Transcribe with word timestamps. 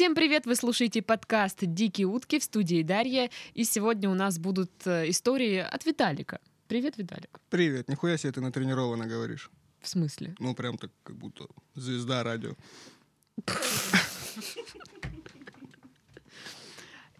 Всем 0.00 0.14
привет! 0.14 0.46
Вы 0.46 0.56
слушаете 0.56 1.02
подкаст 1.02 1.58
«Дикие 1.60 2.06
утки» 2.06 2.38
в 2.38 2.42
студии 2.42 2.82
Дарья. 2.82 3.28
И 3.52 3.64
сегодня 3.64 4.08
у 4.08 4.14
нас 4.14 4.38
будут 4.38 4.70
э, 4.86 5.10
истории 5.10 5.58
от 5.58 5.84
Виталика. 5.84 6.40
Привет, 6.68 6.96
Виталик. 6.96 7.38
Привет, 7.50 7.86
нихуя 7.90 8.16
себе 8.16 8.32
ты 8.32 8.40
натренированно 8.40 9.06
говоришь. 9.06 9.50
В 9.82 9.88
смысле? 9.88 10.34
Ну, 10.38 10.54
прям 10.54 10.78
так, 10.78 10.90
как 11.02 11.16
будто 11.16 11.44
звезда 11.74 12.22
радио. 12.22 12.54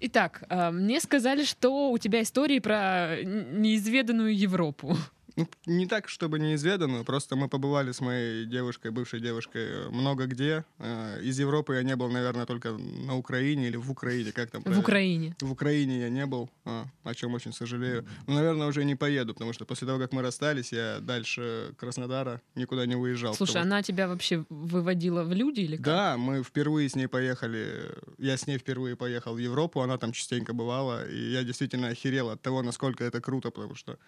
Итак, 0.00 0.44
э, 0.48 0.70
мне 0.70 1.00
сказали, 1.00 1.44
что 1.44 1.90
у 1.90 1.98
тебя 1.98 2.22
истории 2.22 2.60
про 2.60 3.18
неизведанную 3.22 4.34
Европу. 4.34 4.96
Ну, 5.40 5.48
не 5.66 5.86
так, 5.86 6.08
чтобы 6.08 6.38
неизведанную, 6.38 7.04
просто 7.04 7.36
мы 7.36 7.48
побывали 7.48 7.92
с 7.92 8.00
моей 8.00 8.44
девушкой, 8.44 8.90
бывшей 8.90 9.20
девушкой, 9.20 9.62
э, 9.62 9.88
много 9.90 10.26
где. 10.26 10.64
Э, 10.78 11.20
Из 11.22 11.38
Европы 11.38 11.74
я 11.74 11.82
не 11.82 11.96
был, 11.96 12.10
наверное, 12.10 12.44
только 12.46 12.72
на 12.72 13.16
Украине 13.16 13.68
или 13.68 13.76
в 13.76 13.90
Украине, 13.90 14.32
как 14.32 14.50
там 14.50 14.60
В 14.60 14.64
правильно? 14.64 14.82
Украине. 14.82 15.36
В 15.40 15.52
Украине 15.52 16.00
я 16.00 16.10
не 16.10 16.26
был, 16.26 16.50
а, 16.64 16.84
о 17.04 17.14
чем 17.14 17.34
очень 17.34 17.52
сожалею. 17.52 18.04
Но, 18.26 18.34
наверное, 18.34 18.66
уже 18.68 18.84
не 18.84 18.96
поеду, 18.96 19.32
потому 19.32 19.52
что 19.52 19.64
после 19.64 19.86
того, 19.86 19.98
как 19.98 20.12
мы 20.12 20.22
расстались, 20.22 20.72
я 20.72 20.98
дальше 21.00 21.72
Краснодара 21.78 22.40
никуда 22.54 22.86
не 22.86 22.96
выезжал. 22.96 23.34
Слушай, 23.34 23.52
потому 23.54 23.74
она 23.74 23.82
тебя 23.82 24.08
вообще 24.08 24.44
выводила 24.50 25.22
в 25.22 25.32
люди 25.32 25.60
или 25.60 25.76
как? 25.76 25.84
Да, 25.84 26.16
мы 26.18 26.42
впервые 26.42 26.88
с 26.88 26.96
ней 26.96 27.06
поехали, 27.06 27.94
я 28.18 28.36
с 28.36 28.46
ней 28.46 28.58
впервые 28.58 28.94
поехал 28.96 29.34
в 29.34 29.38
Европу, 29.38 29.80
она 29.80 29.96
там 29.96 30.12
частенько 30.12 30.52
бывала, 30.52 31.08
и 31.08 31.32
я 31.32 31.42
действительно 31.44 31.88
охерел 31.88 32.28
от 32.30 32.42
того, 32.42 32.62
насколько 32.62 33.04
это 33.04 33.20
круто, 33.20 33.50
потому 33.50 33.74
что, 33.74 33.98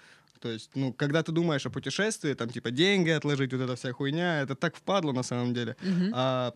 то 0.41 0.51
есть, 0.51 0.71
ну, 0.75 0.93
когда 0.93 1.22
ты 1.23 1.33
думаешь 1.33 1.67
о 1.67 1.71
путешествии, 1.71 2.35
там, 2.35 2.49
типа, 2.51 2.71
деньги 2.71 3.11
отложить, 3.11 3.53
вот 3.53 3.63
эта 3.63 3.75
вся 3.77 3.93
хуйня, 3.93 4.41
это 4.43 4.55
так 4.55 4.77
впадло 4.77 5.13
на 5.13 5.23
самом 5.23 5.55
деле. 5.55 5.77
Мгм. 5.83 6.11
А 6.15 6.53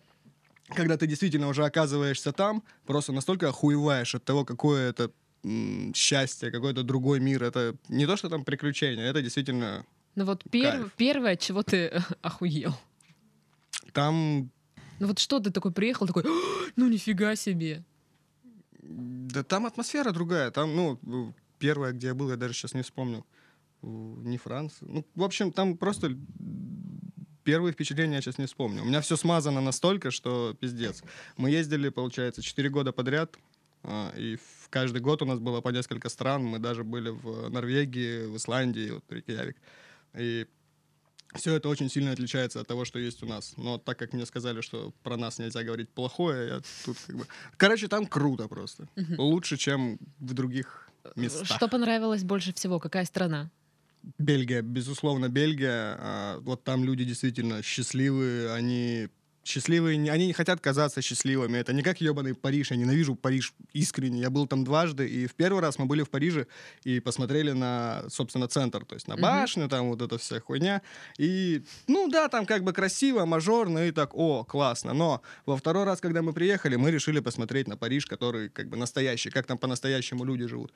когда 0.75 0.97
ты 0.97 1.07
действительно 1.07 1.47
уже 1.47 1.63
оказываешься 1.65 2.31
там, 2.31 2.61
просто 2.85 3.13
настолько 3.13 3.47
охуеваешь 3.49 4.15
от 4.15 4.23
того, 4.23 4.43
какое 4.45 4.89
это 4.89 5.11
м, 5.43 5.93
счастье, 5.95 6.51
какой-то 6.51 6.83
другой 6.83 7.19
мир. 7.19 7.43
Это 7.43 7.75
не 7.89 8.05
то, 8.05 8.17
что 8.17 8.27
там 8.29 8.43
приключения, 8.43 9.05
это 9.09 9.21
действительно 9.21 9.85
Ну 10.15 10.25
вот 10.25 10.43
пер- 10.51 10.71
Кайф. 10.79 10.91
первое, 10.97 11.33
от 11.33 11.39
чего 11.39 11.61
ты 11.63 12.01
охуел. 12.21 12.73
там 13.93 14.49
Ну 14.99 15.07
вот 15.07 15.19
что 15.19 15.39
ты 15.39 15.51
такой 15.51 15.71
приехал, 15.71 16.07
такой, 16.07 16.23
«А, 16.23 16.71
ну 16.75 16.87
нифига 16.89 17.35
себе. 17.35 17.83
Да 18.81 19.43
там 19.43 19.65
атмосфера 19.65 20.11
другая. 20.11 20.51
Там, 20.51 20.75
ну, 20.75 20.99
э, 21.29 21.33
первое, 21.59 21.91
где 21.91 22.07
я 22.07 22.13
был, 22.15 22.29
я 22.29 22.35
даже 22.37 22.53
сейчас 22.53 22.73
не 22.73 22.81
вспомню. 22.81 23.25
Не 23.81 24.37
Франция. 24.37 24.87
Ну, 24.89 25.05
в 25.15 25.23
общем, 25.23 25.51
там 25.51 25.77
просто 25.77 26.15
первые 27.43 27.71
впечатления 27.73 28.15
я 28.15 28.21
сейчас 28.21 28.37
не 28.37 28.45
вспомню. 28.45 28.81
У 28.81 28.85
меня 28.85 28.99
все 29.01 29.15
смазано 29.15 29.61
настолько, 29.61 30.11
что 30.11 30.55
пиздец. 30.59 31.03
Мы 31.37 31.49
ездили, 31.51 31.89
получается, 31.89 32.41
4 32.41 32.69
года 32.69 32.91
подряд. 32.91 33.37
а, 33.83 34.11
И 34.17 34.35
в 34.35 34.69
каждый 34.69 35.01
год 35.01 35.21
у 35.21 35.25
нас 35.25 35.39
было 35.39 35.61
по 35.61 35.69
несколько 35.69 36.09
стран. 36.09 36.43
Мы 36.43 36.59
даже 36.59 36.83
были 36.83 37.09
в 37.09 37.49
Норвегии, 37.49 38.25
в 38.25 38.35
Исландии, 38.35 38.91
вот 38.91 39.03
Рейкьявик. 39.09 39.55
И 40.17 40.45
все 41.35 41.55
это 41.55 41.69
очень 41.69 41.89
сильно 41.89 42.11
отличается 42.11 42.59
от 42.61 42.67
того, 42.67 42.83
что 42.85 42.99
есть 42.99 43.23
у 43.23 43.27
нас. 43.27 43.53
Но 43.57 43.77
так 43.77 43.97
как 43.99 44.13
мне 44.13 44.25
сказали, 44.25 44.61
что 44.61 44.91
про 45.03 45.17
нас 45.17 45.39
нельзя 45.39 45.63
говорить 45.63 45.89
плохое, 45.89 46.47
я 46.47 46.61
тут 46.85 46.97
как 47.07 47.15
бы... 47.15 47.27
Короче, 47.57 47.87
там 47.87 48.05
круто 48.07 48.47
просто. 48.47 48.87
Лучше, 49.17 49.57
чем 49.57 49.99
в 50.19 50.33
других 50.33 50.89
местах. 51.15 51.47
Что 51.47 51.67
понравилось 51.67 52.23
больше 52.23 52.51
всего? 52.53 52.79
Какая 52.79 53.05
страна? 53.05 53.49
Бельгия, 54.17 54.61
безусловно, 54.61 55.29
Бельгия. 55.29 55.97
А, 55.99 56.39
Вот 56.39 56.63
там 56.63 56.83
люди 56.83 57.03
действительно 57.03 57.61
счастливые, 57.61 58.53
они 58.53 59.09
счастливые, 59.47 60.11
они 60.11 60.27
не 60.27 60.33
хотят 60.33 60.59
казаться 60.59 61.01
счастливыми. 61.01 61.57
Это 61.57 61.73
не 61.73 61.81
как 61.81 62.01
ебаный 62.01 62.35
Париж. 62.35 62.71
Я 62.71 62.77
ненавижу 62.77 63.15
Париж 63.15 63.53
искренне. 63.73 64.19
Я 64.21 64.29
был 64.29 64.45
там 64.45 64.63
дважды, 64.63 65.07
и 65.07 65.25
в 65.25 65.35
первый 65.35 65.61
раз 65.61 65.79
мы 65.79 65.85
были 65.85 66.03
в 66.03 66.09
Париже 66.09 66.47
и 66.83 66.99
посмотрели 66.99 67.53
на, 67.53 68.03
собственно, 68.09 68.47
центр, 68.47 68.85
то 68.85 68.95
есть 68.95 69.07
на 69.07 69.15
башню, 69.15 69.69
там 69.69 69.89
вот 69.89 70.01
эта 70.01 70.17
вся 70.17 70.39
хуйня. 70.39 70.81
И, 71.17 71.63
ну 71.87 72.09
да, 72.09 72.27
там 72.27 72.45
как 72.45 72.63
бы 72.63 72.73
красиво, 72.73 73.25
мажорно 73.25 73.87
и 73.87 73.91
так, 73.91 74.13
о, 74.13 74.43
классно. 74.43 74.93
Но 74.93 75.21
во 75.45 75.55
второй 75.55 75.85
раз, 75.85 76.01
когда 76.01 76.21
мы 76.21 76.33
приехали, 76.33 76.75
мы 76.75 76.91
решили 76.91 77.21
посмотреть 77.21 77.67
на 77.67 77.77
Париж, 77.77 78.05
который 78.05 78.49
как 78.49 78.67
бы 78.69 78.77
настоящий, 78.77 79.29
как 79.29 79.47
там 79.47 79.57
по-настоящему 79.57 80.25
люди 80.25 80.45
живут 80.47 80.73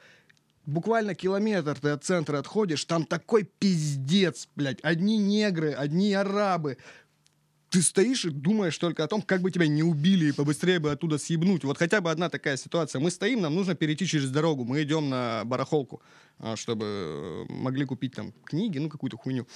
буквально 0.66 1.16
километр 1.16 1.78
ты 1.80 1.90
от 1.90 2.04
центра 2.04 2.40
отходишь, 2.40 2.86
там 2.86 3.06
такой 3.06 3.44
пиздец, 3.44 4.48
блядь, 4.56 4.80
одни 4.82 5.18
негры, 5.18 5.72
одни 5.74 6.14
арабы. 6.14 6.78
Ты 7.70 7.82
стоишь 7.82 8.26
и 8.26 8.30
думаешь 8.30 8.78
только 8.78 9.04
о 9.04 9.08
том, 9.08 9.22
как 9.22 9.42
бы 9.42 9.50
тебя 9.50 9.66
не 9.66 9.82
убили 9.82 10.28
и 10.28 10.32
побыстрее 10.34 10.80
бы 10.80 10.92
оттуда 10.92 11.18
съебнуть. 11.18 11.64
Вот 11.64 11.78
хотя 11.78 12.02
бы 12.02 12.12
одна 12.12 12.30
такая 12.30 12.58
ситуация. 12.58 13.00
Мы 13.00 13.12
стоим, 13.12 13.40
нам 13.40 13.56
нужно 13.56 13.76
перейти 13.76 14.06
через 14.06 14.30
дорогу. 14.30 14.66
Мы 14.66 14.84
идем 14.84 15.10
на 15.10 15.44
барахолку, 15.46 16.02
а, 16.38 16.58
чтобы 16.58 16.86
э, 17.50 17.54
могли 17.54 17.86
купить 17.86 18.14
там 18.14 18.34
книги, 18.44 18.78
ну, 18.78 18.90
какую-то 18.90 19.16
хуйню. 19.16 19.48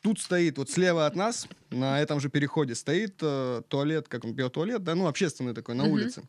Тут 0.00 0.18
стоит, 0.20 0.56
вот 0.56 0.70
слева 0.70 1.06
от 1.06 1.16
нас, 1.16 1.46
на 1.70 2.00
этом 2.00 2.18
же 2.20 2.30
переходе, 2.30 2.74
стоит 2.74 3.16
э, 3.20 3.62
туалет, 3.68 4.08
как 4.08 4.24
он, 4.24 4.32
биотуалет, 4.32 4.82
да, 4.84 4.94
ну, 4.94 5.06
общественный 5.06 5.52
такой, 5.54 5.74
на 5.74 5.84
Мгм. 5.84 5.92
улице. 5.92 6.22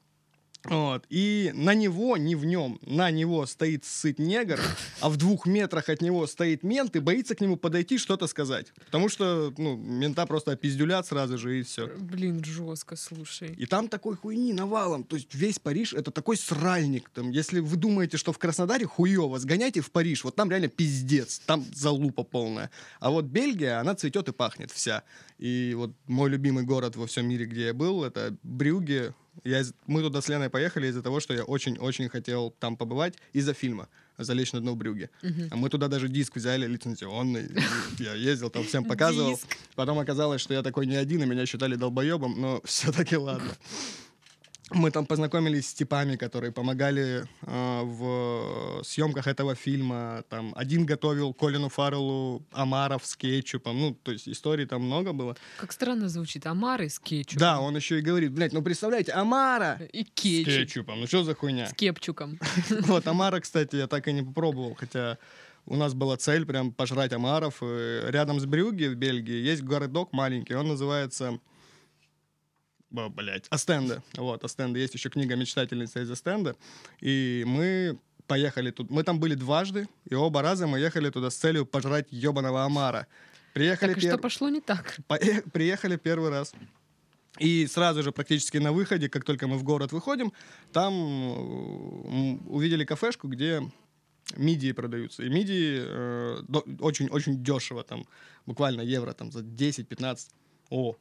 Вот. 0.66 1.06
И 1.10 1.52
на 1.54 1.74
него, 1.74 2.18
не 2.18 2.36
в 2.36 2.46
нем, 2.46 2.80
на 2.82 3.12
него 3.12 3.46
стоит 3.46 3.86
сыт 3.86 4.20
негр, 4.20 4.60
а 5.00 5.10
в 5.10 5.18
двух 5.18 5.46
метрах 5.46 5.90
от 5.90 6.02
него 6.02 6.26
стоит 6.28 6.64
мент 6.64 6.96
и 6.96 7.00
боится 7.00 7.36
к 7.36 7.42
нему 7.42 7.56
подойти 7.56 7.98
что-то 7.98 8.28
сказать. 8.28 8.74
Потому 8.86 9.10
что, 9.10 9.54
ну, 9.58 9.78
мента 9.78 10.26
просто 10.26 10.52
опиздюлят 10.52 11.06
сразу 11.08 11.38
же 11.38 11.60
и 11.60 11.64
все. 11.64 11.88
Блин, 11.98 12.44
жестко, 12.44 12.96
слушай. 12.96 13.54
И 13.58 13.66
там 13.66 13.88
такой 13.88 14.16
хуйни 14.16 14.54
навалом. 14.54 15.04
То 15.04 15.16
есть 15.16 15.34
весь 15.36 15.60
Париж— 15.60 15.94
это 15.96 16.12
такой 16.12 16.38
сральник. 16.38 17.10
Там, 17.10 17.30
если 17.32 17.60
вы 17.60 17.78
думаете, 17.78 18.18
что 18.18 18.34
в 18.34 18.40
Краснодаре 18.40 18.86
хуево, 18.86 19.40
сгоняйте 19.40 19.82
в 19.82 19.92
Париж. 19.92 20.24
Вот 20.24 20.36
там 20.36 20.50
реально 20.50 20.68
пиздец. 20.68 21.40
Там 21.46 21.66
залупа 21.74 22.24
полная. 22.24 22.72
А 23.00 23.12
вот 23.12 23.26
Бельгия, 23.26 23.80
она 23.80 23.96
цветет 23.96 24.28
и 24.30 24.32
пахнет 24.32 24.72
вся. 24.72 25.04
И 25.38 25.74
вот 25.76 25.92
мой 26.08 26.30
любимый 26.30 26.64
город 26.64 26.96
во 26.96 27.08
всем 27.08 27.28
мире, 27.28 27.46
где 27.46 27.68
я 27.68 27.74
был, 27.74 28.04
это 28.04 28.36
Брюгге. 28.44 29.14
Я, 29.44 29.60
из- 29.62 29.74
мы 29.88 30.02
туда 30.02 30.22
с 30.22 30.28
Леной 30.30 30.50
поехали 30.50 30.88
из-за 30.88 31.02
того, 31.02 31.20
что 31.20 31.34
я 31.34 31.44
очень-очень 31.44 32.10
хотел 32.10 32.52
там 32.60 32.78
побывать 32.78 33.16
из-за 33.34 33.54
фильма 33.54 33.88
«Залечь 34.18 34.54
на 34.54 34.62
дно 34.62 34.72
в 34.74 34.78
Брюгге». 34.78 35.10
Мгм. 35.22 35.48
А 35.52 35.56
мы 35.56 35.70
туда 35.70 35.88
даже 35.88 36.08
диск 36.08 36.36
взяли 36.38 36.66
лицензионный. 36.68 37.50
Я 38.00 38.14
ездил, 38.14 38.50
там 38.50 38.64
всем 38.66 38.86
показывал. 38.86 39.32
Диск. 39.36 39.48
Потом 39.76 40.00
оказалось, 40.00 40.42
что 40.42 40.54
я 40.54 40.64
такой 40.64 40.86
не 40.88 40.96
один, 40.96 41.22
и 41.24 41.26
меня 41.26 41.46
считали 41.46 41.76
долбоебом, 41.76 42.40
но 42.40 42.62
все-таки 42.64 43.18
ладно. 43.18 43.52
Мы 44.72 44.90
там 44.90 45.06
познакомились 45.06 45.70
с 45.70 45.74
типами, 45.74 46.16
которые 46.16 46.52
помогали 46.52 47.24
э, 47.44 47.82
в 47.84 48.82
съемках 48.84 49.28
этого 49.28 49.54
фильма. 49.54 50.24
Там 50.30 50.54
один 50.56 50.88
готовил 50.88 51.34
Колину 51.34 51.70
Фарреллу 51.70 52.44
омаров 52.52 53.06
с 53.06 53.16
кетчупом. 53.16 53.80
Ну, 53.80 53.94
то 53.94 54.12
есть 54.12 54.28
историй 54.28 54.66
там 54.66 54.82
много 54.82 55.14
было. 55.14 55.38
Как 55.58 55.72
странно 55.72 56.10
звучит. 56.10 56.48
Амары 56.48 56.90
с 56.90 57.00
кетчупом. 57.00 57.40
Да, 57.40 57.60
он 57.60 57.76
еще 57.76 58.00
и 58.00 58.02
говорит, 58.02 58.32
блядь, 58.32 58.54
ну 58.54 58.64
представляете, 58.64 59.12
омара 59.12 59.80
И 59.94 60.04
с 60.04 60.08
кетчуп. 60.16 60.54
кетчупом. 60.54 61.00
Ну 61.02 61.08
что 61.08 61.24
за 61.24 61.36
хуйня? 61.36 61.68
С 61.68 61.74
кепчуком. 61.74 62.40
Вот, 62.88 63.06
омара, 63.08 63.40
кстати, 63.40 63.76
я 63.76 63.88
так 63.88 64.08
и 64.08 64.14
не 64.14 64.24
попробовал, 64.24 64.74
хотя 64.76 65.20
у 65.68 65.76
нас 65.76 65.94
была 65.94 66.18
цель 66.18 66.46
прям 66.46 66.72
пожрать 66.72 67.14
омаров. 67.14 67.62
И 67.62 68.02
Рядом 68.08 68.40
с 68.40 68.46
Брюгге 68.46 68.90
в 68.90 68.96
Бельгии 68.96 69.38
есть 69.52 69.62
городок 69.62 70.12
маленький, 70.12 70.56
он 70.56 70.68
называется... 70.70 71.40
О, 72.94 73.10
блядь, 73.10 73.48
Астенде. 73.50 74.02
Вот, 74.18 74.44
Астенде. 74.44 74.80
Есть 74.82 74.94
еще 74.94 75.10
книга 75.10 75.36
«Мечтательница 75.36 76.02
из 76.02 76.12
Астенде». 76.12 76.56
И 77.02 77.44
мы 77.46 77.98
поехали 78.28 78.72
тут. 78.72 78.90
Мы 78.90 79.04
там 79.04 79.20
были 79.20 79.36
дважды, 79.36 79.88
и 80.10 80.16
оба 80.16 80.42
раза 80.42 80.68
мы 80.68 80.80
ехали 80.80 81.10
туда 81.10 81.30
с 81.30 81.36
целью 81.36 81.66
пожрать 81.66 82.08
ебаного 82.12 82.64
омара. 82.64 83.08
Приехали 83.54 83.94
Так 83.94 83.98
и 83.98 84.02
что 84.08 84.16
пер- 84.18 84.22
пошло 84.22 84.50
не 84.50 84.62
так? 84.62 85.00
Пое- 85.08 85.50
Приехали 85.52 85.96
первый 85.98 86.30
раз. 86.30 86.54
И 87.40 87.68
сразу 87.68 88.02
же 88.02 88.12
практически 88.12 88.58
на 88.60 88.72
выходе, 88.72 89.10
как 89.10 89.26
только 89.26 89.48
мы 89.48 89.58
в 89.58 89.64
город 89.64 89.92
выходим, 89.92 90.32
там 90.72 90.94
э, 90.94 92.38
увидели 92.48 92.86
кафешку, 92.86 93.28
где 93.28 93.62
мидии 94.38 94.72
продаются. 94.72 95.24
И 95.24 95.30
мидии 95.30 95.82
э, 95.86 96.44
очень-очень 96.80 97.44
дешево, 97.44 97.84
там 97.84 98.06
буквально 98.46 98.82
евро 98.82 99.12
там 99.14 99.32
за 99.32 99.40
10-15. 99.42 100.30
О, 100.70 100.96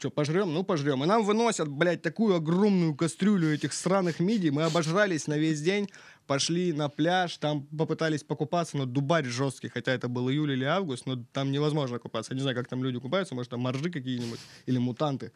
что, 0.00 0.10
пожрем? 0.10 0.52
Ну, 0.54 0.64
пожрем. 0.64 1.04
И 1.04 1.06
нам 1.06 1.24
выносят, 1.24 1.68
блядь, 1.68 2.00
такую 2.00 2.34
огромную 2.34 2.94
кастрюлю 2.94 3.52
этих 3.52 3.74
сраных 3.74 4.18
мидий. 4.18 4.50
Мы 4.50 4.62
обожрались 4.62 5.26
на 5.26 5.36
весь 5.36 5.60
день, 5.60 5.90
пошли 6.26 6.72
на 6.72 6.88
пляж, 6.88 7.36
там 7.36 7.66
попытались 7.66 8.24
покупаться, 8.24 8.78
но 8.78 8.86
дубарь 8.86 9.26
жесткий, 9.26 9.68
хотя 9.68 9.92
это 9.92 10.08
был 10.08 10.30
июль 10.30 10.52
или 10.52 10.64
август, 10.64 11.04
но 11.04 11.22
там 11.32 11.52
невозможно 11.52 11.98
купаться. 11.98 12.32
Я 12.32 12.36
не 12.36 12.40
знаю, 12.40 12.56
как 12.56 12.66
там 12.66 12.82
люди 12.82 12.98
купаются, 12.98 13.34
может, 13.34 13.50
там 13.50 13.60
моржи 13.60 13.90
какие-нибудь 13.90 14.40
или 14.64 14.78
мутанты. 14.78 15.32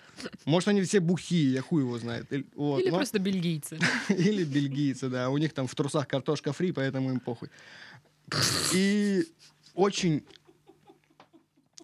Может, 0.47 0.69
они 0.69 0.83
все 0.83 1.01
бухие, 1.01 1.53
я 1.53 1.61
хуй 1.61 1.83
его 1.83 1.99
знает. 1.99 2.33
Или, 2.33 2.47
вот, 2.55 2.81
Или 2.81 2.89
но- 2.91 2.97
просто 2.97 3.19
бельгийцы. 3.19 3.79
или 4.09 4.45
бельгийцы, 4.45 5.11
да. 5.11 5.29
У 5.29 5.37
них 5.37 5.53
там 5.53 5.67
в 5.67 5.75
трусах 5.75 6.09
картошка 6.09 6.55
фри, 6.55 6.73
поэтому 6.73 7.11
им 7.11 7.21
похуй. 7.21 7.51
И 8.73 9.27
очень 9.75 10.25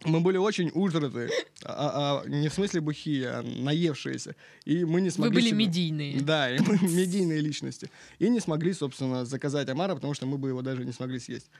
Мы 0.05 0.20
были 0.20 0.37
очень 0.38 0.70
ужраты, 0.75 1.31
а, 1.64 2.23
а, 2.25 2.29
не 2.29 2.49
в 2.49 2.55
смысле 2.55 2.81
бухие, 2.81 3.29
а 3.29 3.43
наевшиеся. 3.43 4.35
И 4.64 4.85
мы 4.85 5.00
не 5.00 5.11
смогли... 5.11 5.35
Вы 5.35 5.41
были 5.41 5.49
себе- 5.50 5.58
медийные. 5.58 6.20
Да, 6.20 6.55
и 6.55 6.58
мы 6.61 6.79
медийные 6.82 7.41
личности. 7.41 7.91
И 8.19 8.29
не 8.29 8.41
смогли, 8.41 8.73
собственно, 8.73 9.25
заказать 9.25 9.69
омара, 9.69 9.94
потому 9.94 10.14
что 10.14 10.26
мы 10.26 10.38
бы 10.38 10.49
его 10.49 10.62
даже 10.62 10.85
не 10.85 10.93
смогли 10.93 11.19
съесть. 11.19 11.50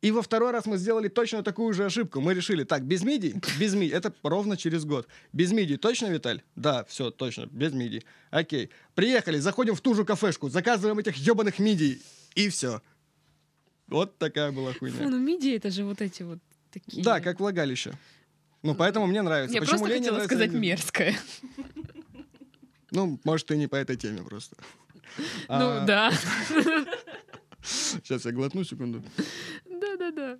И 0.00 0.12
во 0.12 0.22
второй 0.22 0.52
раз 0.52 0.66
мы 0.66 0.76
сделали 0.78 1.08
точно 1.08 1.42
такую 1.42 1.74
же 1.74 1.84
ошибку. 1.84 2.20
Мы 2.20 2.32
решили, 2.32 2.62
так, 2.62 2.84
без 2.84 3.02
мидий, 3.02 3.34
без 3.58 3.74
мидий, 3.74 3.92
это 3.96 4.14
ровно 4.22 4.56
через 4.56 4.84
год. 4.84 5.08
Без 5.32 5.50
мидий 5.50 5.76
точно, 5.76 6.06
Виталь? 6.06 6.42
Да, 6.54 6.84
все, 6.84 7.10
точно, 7.10 7.46
без 7.50 7.72
мидий. 7.72 8.04
Окей. 8.30 8.70
Приехали, 8.94 9.38
заходим 9.40 9.74
в 9.74 9.80
ту 9.80 9.94
же 9.94 10.04
кафешку, 10.04 10.48
заказываем 10.48 10.98
этих 11.00 11.16
ебаных 11.16 11.58
мидий, 11.58 12.00
и 12.36 12.48
все. 12.48 12.80
Вот 13.88 14.18
такая 14.18 14.52
была 14.52 14.72
Фу, 14.72 14.80
хуйня. 14.80 15.08
ну 15.08 15.18
мидии 15.18 15.56
это 15.56 15.70
же 15.70 15.82
вот 15.84 16.00
эти 16.00 16.22
вот 16.22 16.38
такие. 16.70 17.02
Да, 17.02 17.20
как 17.20 17.40
влагалище. 17.40 17.92
Ну, 18.62 18.74
поэтому 18.74 19.06
мне 19.06 19.22
нравится. 19.22 19.54
Я 19.54 19.60
Почему 19.60 19.78
просто 19.78 19.94
Лене 19.94 20.00
хотела 20.00 20.14
нравится, 20.16 20.36
сказать 20.36 20.52
мерзкое. 20.52 21.16
Ну, 22.90 23.20
может, 23.22 23.46
ты 23.46 23.58
не 23.58 23.66
по 23.66 23.76
этой 23.76 23.96
теме 23.96 24.22
просто. 24.22 24.56
Ну 25.48 25.84
да. 25.86 26.10
Сейчас 27.62 28.24
я 28.24 28.32
глотну 28.32 28.64
секунду. 28.64 29.02
Да-да-да. 29.66 30.38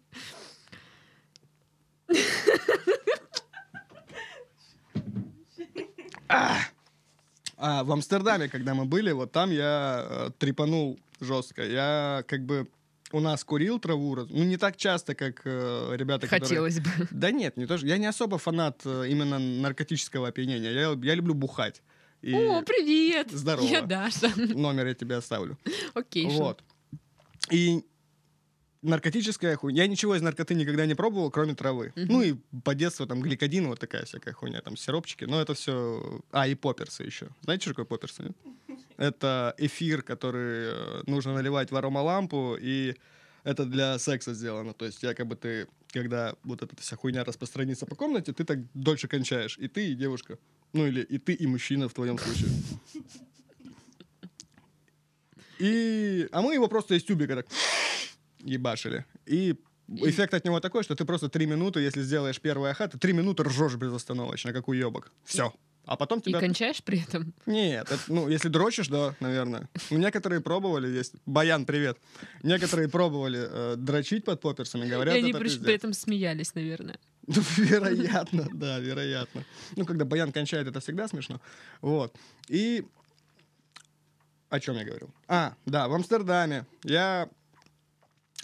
А 7.60 7.82
в 7.82 7.92
Амстердаме, 7.92 8.48
когда 8.48 8.74
мы 8.74 8.84
были, 8.84 9.10
вот 9.12 9.32
там 9.32 9.50
я 9.50 10.06
э, 10.08 10.30
трепанул 10.38 10.98
жестко. 11.20 11.64
Я 11.66 12.22
как 12.28 12.44
бы 12.46 12.68
у 13.12 13.20
нас 13.20 13.44
курил 13.44 13.78
траву, 13.78 14.16
ну 14.16 14.44
не 14.44 14.56
так 14.56 14.76
часто, 14.76 15.14
как 15.14 15.42
э, 15.44 15.94
ребята, 15.96 16.26
которые... 16.26 16.48
Хотелось 16.48 16.80
бы. 16.80 16.90
Да 17.10 17.30
нет, 17.30 17.56
не 17.56 17.66
то, 17.66 17.78
что- 17.78 17.86
я 17.86 17.98
не 17.98 18.06
особо 18.06 18.38
фанат 18.38 18.82
э, 18.84 19.08
именно 19.08 19.38
наркотического 19.38 20.28
опьянения. 20.28 20.70
Я, 20.70 20.98
я 21.02 21.14
люблю 21.14 21.34
бухать. 21.34 21.82
И 22.20 22.34
О, 22.34 22.62
привет! 22.62 23.30
Здорово. 23.30 23.64
Я 23.66 23.82
Даша. 23.82 24.32
номер 24.36 24.88
я 24.88 24.94
тебе 24.94 25.16
оставлю. 25.16 25.56
Окей, 25.94 26.28
шо. 26.30 26.38
Вот. 26.38 26.64
И 27.50 27.84
наркотическая 28.82 29.56
хуйня. 29.56 29.84
Я 29.84 29.88
ничего 29.88 30.16
из 30.16 30.22
наркоты 30.22 30.54
никогда 30.54 30.86
не 30.86 30.94
пробовал, 30.94 31.30
кроме 31.30 31.54
травы. 31.54 31.92
Мгм. 31.96 32.06
Ну 32.08 32.22
и 32.22 32.34
по 32.64 32.74
детству 32.74 33.06
там 33.06 33.20
гликодин, 33.20 33.68
вот 33.68 33.80
такая 33.80 34.04
всякая 34.04 34.34
хуйня, 34.34 34.60
там 34.60 34.76
сиропчики. 34.76 35.24
Но 35.24 35.40
это 35.40 35.54
все... 35.54 36.20
А, 36.30 36.46
и 36.48 36.54
поперсы 36.54 37.04
еще. 37.04 37.28
Знаете, 37.42 37.62
что 37.62 37.70
такое 37.70 37.84
поперсы? 37.86 38.22
нет? 38.24 38.36
Это 38.98 39.54
эфир, 39.58 40.02
который 40.02 40.72
э, 40.72 41.02
нужно 41.06 41.32
наливать 41.32 41.70
в 41.70 41.76
аромалампу, 41.76 42.56
и 42.60 42.96
это 43.44 43.64
для 43.64 43.98
секса 43.98 44.34
сделано. 44.34 44.74
То 44.74 44.84
есть 44.84 45.02
якобы 45.02 45.36
ты, 45.36 45.68
когда 45.92 46.34
вот 46.42 46.62
эта 46.62 46.76
вся 46.76 46.96
хуйня 46.96 47.24
распространится 47.24 47.86
по 47.86 47.94
комнате, 47.94 48.32
ты 48.32 48.44
так 48.44 48.58
дольше 48.74 49.06
кончаешь. 49.06 49.56
И 49.58 49.68
ты, 49.68 49.92
и 49.92 49.94
девушка. 49.94 50.36
Ну 50.72 50.86
или 50.86 51.00
и 51.00 51.18
ты, 51.18 51.32
и 51.32 51.46
мужчина 51.46 51.88
в 51.88 51.94
твоем 51.94 52.18
случае. 52.18 52.50
И... 55.60 56.28
А 56.32 56.42
мы 56.42 56.54
его 56.54 56.68
просто 56.68 56.94
из 56.94 57.04
тюбика 57.04 57.36
так 57.36 57.46
ебашили. 58.40 59.04
И 59.26 59.54
эффект 59.88 60.34
от 60.34 60.44
него 60.44 60.60
такой, 60.60 60.82
что 60.82 60.94
ты 60.96 61.04
просто 61.04 61.28
три 61.28 61.46
минуты, 61.46 61.80
если 61.80 62.02
сделаешь 62.02 62.40
первый 62.40 62.70
ахат, 62.70 62.92
ты 62.92 62.98
три 62.98 63.12
минуты 63.12 63.44
ржешь 63.44 63.76
безостановочно, 63.76 64.52
как 64.52 64.68
уебок. 64.68 65.12
Все. 65.24 65.52
А 65.88 65.96
потом 65.96 66.18
И 66.18 66.24
тебя... 66.24 66.38
кончаешь 66.38 66.82
при 66.84 67.02
этом? 67.02 67.32
Нет, 67.46 67.90
это, 67.90 68.00
ну, 68.08 68.28
если 68.28 68.48
дрочишь, 68.48 68.88
да, 68.88 69.14
наверное. 69.20 69.68
Некоторые 69.90 70.42
пробовали, 70.42 70.86
есть... 70.88 71.14
Баян, 71.24 71.64
привет. 71.64 71.98
Некоторые 72.42 72.88
пробовали 72.88 73.40
э, 73.50 73.74
дрочить 73.76 74.24
под 74.24 74.40
поперсами, 74.42 74.86
говорят, 74.86 75.14
И 75.14 75.18
они 75.18 75.30
это 75.30 75.38
при, 75.38 75.46
пиздец. 75.48 75.64
при 75.64 75.74
этом 75.74 75.92
смеялись, 75.94 76.54
наверное. 76.54 76.98
Ну, 77.28 77.42
вероятно, 77.58 78.48
да, 78.54 78.78
вероятно. 78.78 79.44
Ну, 79.76 79.84
когда 79.84 80.06
Баян 80.06 80.32
кончает, 80.32 80.66
это 80.66 80.80
всегда 80.80 81.08
смешно. 81.08 81.40
Вот. 81.82 82.16
И 82.48 82.86
о 84.48 84.60
чем 84.60 84.76
я 84.76 84.84
говорил? 84.84 85.10
А, 85.26 85.54
да, 85.66 85.88
в 85.88 85.94
Амстердаме. 85.94 86.64
Я... 86.84 87.28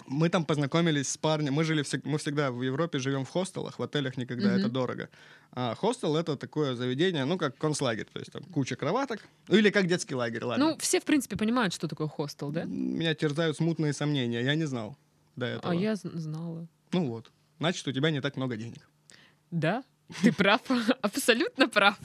Мы 0.07 0.29
там 0.29 0.45
познакомились 0.45 1.09
с 1.09 1.17
парнем. 1.17 1.53
Мы 1.53 1.63
жили 1.63 1.81
всег- 1.83 2.01
мы 2.03 2.17
всегда 2.17 2.51
в 2.51 2.61
Европе 2.61 2.99
живем 2.99 3.23
в 3.25 3.29
хостелах, 3.29 3.79
в 3.79 3.83
отелях 3.83 4.17
никогда 4.17 4.49
Мгм. 4.49 4.59
это 4.59 4.69
дорого. 4.69 5.09
А 5.51 5.73
хостел 5.75 6.15
это 6.17 6.35
такое 6.35 6.75
заведение, 6.75 7.25
ну 7.25 7.37
как 7.37 7.57
концлагерь, 7.57 8.07
то 8.11 8.19
есть 8.19 8.31
там 8.31 8.43
куча 8.43 8.75
кроваток, 8.75 9.19
ну 9.47 9.55
или 9.55 9.69
как 9.69 9.87
детский 9.87 10.13
лагерь, 10.15 10.43
ладно. 10.43 10.71
Ну, 10.71 10.77
все, 10.79 10.99
в 10.99 11.05
принципе, 11.05 11.37
понимают, 11.37 11.73
что 11.73 11.87
такое 11.87 12.07
хостел, 12.07 12.51
да? 12.51 12.65
Меня 12.65 13.15
терзают 13.15 13.57
смутные 13.57 13.93
сомнения, 13.93 14.41
я 14.43 14.55
не 14.55 14.65
знал 14.65 14.97
до 15.35 15.45
этого. 15.45 15.71
А 15.71 15.75
я 15.75 15.95
знала. 15.95 16.67
Ну 16.91 17.07
вот, 17.07 17.31
значит 17.59 17.87
у 17.87 17.91
тебя 17.91 18.11
не 18.11 18.21
так 18.21 18.35
много 18.37 18.57
денег. 18.57 18.87
Да? 19.49 19.83
Ты 20.21 20.31
прав, 20.33 20.61
абсолютно 21.01 21.67
прав. 21.69 21.97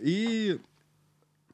И 0.00 0.58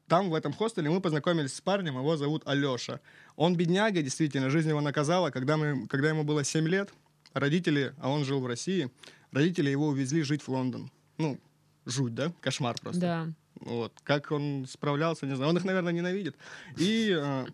там, 0.07 0.29
в 0.29 0.35
этом 0.35 0.53
хостеле, 0.53 0.89
мы 0.89 1.01
познакомились 1.01 1.55
с 1.55 1.61
парнем, 1.61 1.97
его 1.97 2.17
зовут 2.17 2.43
Алеша. 2.45 2.99
Он 3.35 3.55
бедняга, 3.55 4.01
действительно, 4.01 4.49
жизнь 4.49 4.69
его 4.69 4.81
наказала. 4.81 5.31
Когда, 5.31 5.57
мы, 5.57 5.87
когда 5.87 6.09
ему 6.09 6.23
было 6.23 6.43
7 6.43 6.67
лет, 6.67 6.93
родители, 7.33 7.93
а 7.99 8.09
он 8.09 8.23
жил 8.23 8.39
в 8.39 8.47
России, 8.47 8.89
родители 9.31 9.69
его 9.69 9.87
увезли 9.87 10.23
жить 10.23 10.41
в 10.41 10.49
Лондон. 10.49 10.89
Ну, 11.17 11.39
жуть, 11.85 12.15
да? 12.15 12.31
Кошмар 12.41 12.75
просто. 12.81 13.01
Да. 13.01 13.27
Вот. 13.59 13.93
Как 14.03 14.31
он 14.31 14.65
справлялся, 14.69 15.25
не 15.25 15.35
знаю. 15.35 15.49
Он 15.49 15.57
их, 15.57 15.65
наверное, 15.65 15.93
ненавидит. 15.93 16.35
И 16.77 17.15
э, 17.17 17.45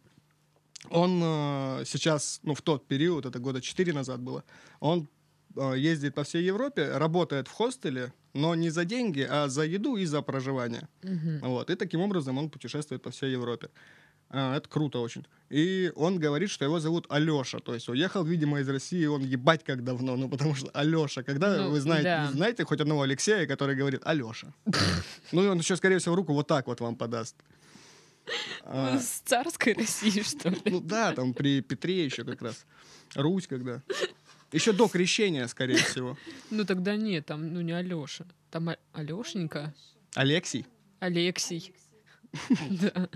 он 0.90 1.22
э, 1.24 1.84
сейчас, 1.86 2.40
ну, 2.44 2.54
в 2.54 2.62
тот 2.62 2.88
период, 2.88 3.26
это 3.26 3.40
года 3.40 3.62
4 3.62 3.94
назад 3.94 4.22
было, 4.22 4.44
он 4.80 5.08
э, 5.56 5.74
ездит 5.78 6.14
по 6.14 6.24
всей 6.24 6.44
Европе, 6.44 6.98
работает 6.98 7.48
в 7.48 7.52
хостеле, 7.52 8.14
но 8.34 8.56
не 8.56 8.70
за 8.72 8.86
деньги, 8.86 9.28
а 9.30 9.48
за 9.48 9.64
еду 9.64 9.96
и 9.98 10.06
за 10.06 10.22
проживание. 10.22 10.88
Мгм. 11.04 11.40
Вот. 11.42 11.70
И 11.70 11.76
таким 11.76 12.02
образом 12.02 12.38
он 12.38 12.50
путешествует 12.50 13.02
по 13.02 13.10
всей 13.10 13.32
Европе. 13.32 13.70
А, 14.30 14.56
Это 14.58 14.68
круто 14.68 15.00
очень. 15.00 15.26
И 15.52 15.92
он 15.96 16.18
говорит, 16.20 16.50
что 16.50 16.66
его 16.66 16.80
зовут 16.80 17.06
Алеша. 17.10 17.60
То 17.60 17.74
есть 17.76 17.90
уехал, 17.90 18.24
видимо, 18.24 18.60
из 18.60 18.70
России, 18.70 19.06
он 19.06 19.22
ебать 19.22 19.64
как 19.64 19.84
давно. 19.84 20.16
Ну, 20.16 20.28
потому 20.30 20.56
что 20.56 20.70
Алеша. 20.74 21.22
Когда 21.22 21.58
Ну, 21.58 21.70
вы 21.70 21.80
знаете, 21.82 22.04
да. 22.04 22.32
знаете 22.32 22.66
хоть 22.66 22.82
одного 22.82 23.02
Алексея, 23.04 23.46
который 23.46 23.76
говорит 23.76 24.02
Алеша? 24.06 24.48
Ну, 25.32 25.44
и 25.44 25.48
он 25.48 25.60
еще, 25.60 25.76
скорее 25.76 25.98
всего, 26.00 26.16
руку 26.16 26.34
вот 26.34 26.48
так 26.48 26.66
вот 26.68 26.82
вам 26.82 26.96
подаст. 26.96 27.36
А, 28.64 28.98
С 28.98 29.22
царской 29.26 29.74
России, 29.74 30.22
что 30.24 30.50
ли? 30.50 30.58
Ну 30.66 30.80
да, 30.82 31.12
там 31.14 31.34
при 31.34 31.62
Петре 31.62 32.06
еще 32.06 32.24
как 32.24 32.42
раз. 32.42 32.66
Русь 33.16 33.48
когда. 33.48 33.82
Еще 34.54 34.72
до 34.72 34.88
крещения, 34.88 35.48
скорее 35.48 35.78
всего. 35.78 36.18
Ну 36.52 36.64
тогда 36.66 36.96
нет, 36.96 37.26
там, 37.26 37.54
ну 37.54 37.62
не 37.62 37.72
Алёша. 37.74 38.26
Там 38.52 38.70
А- 38.70 38.78
Алёшенька, 38.94 39.74
Алексий. 40.16 40.66
Алексей. 41.00 41.74
Да. 42.70 43.10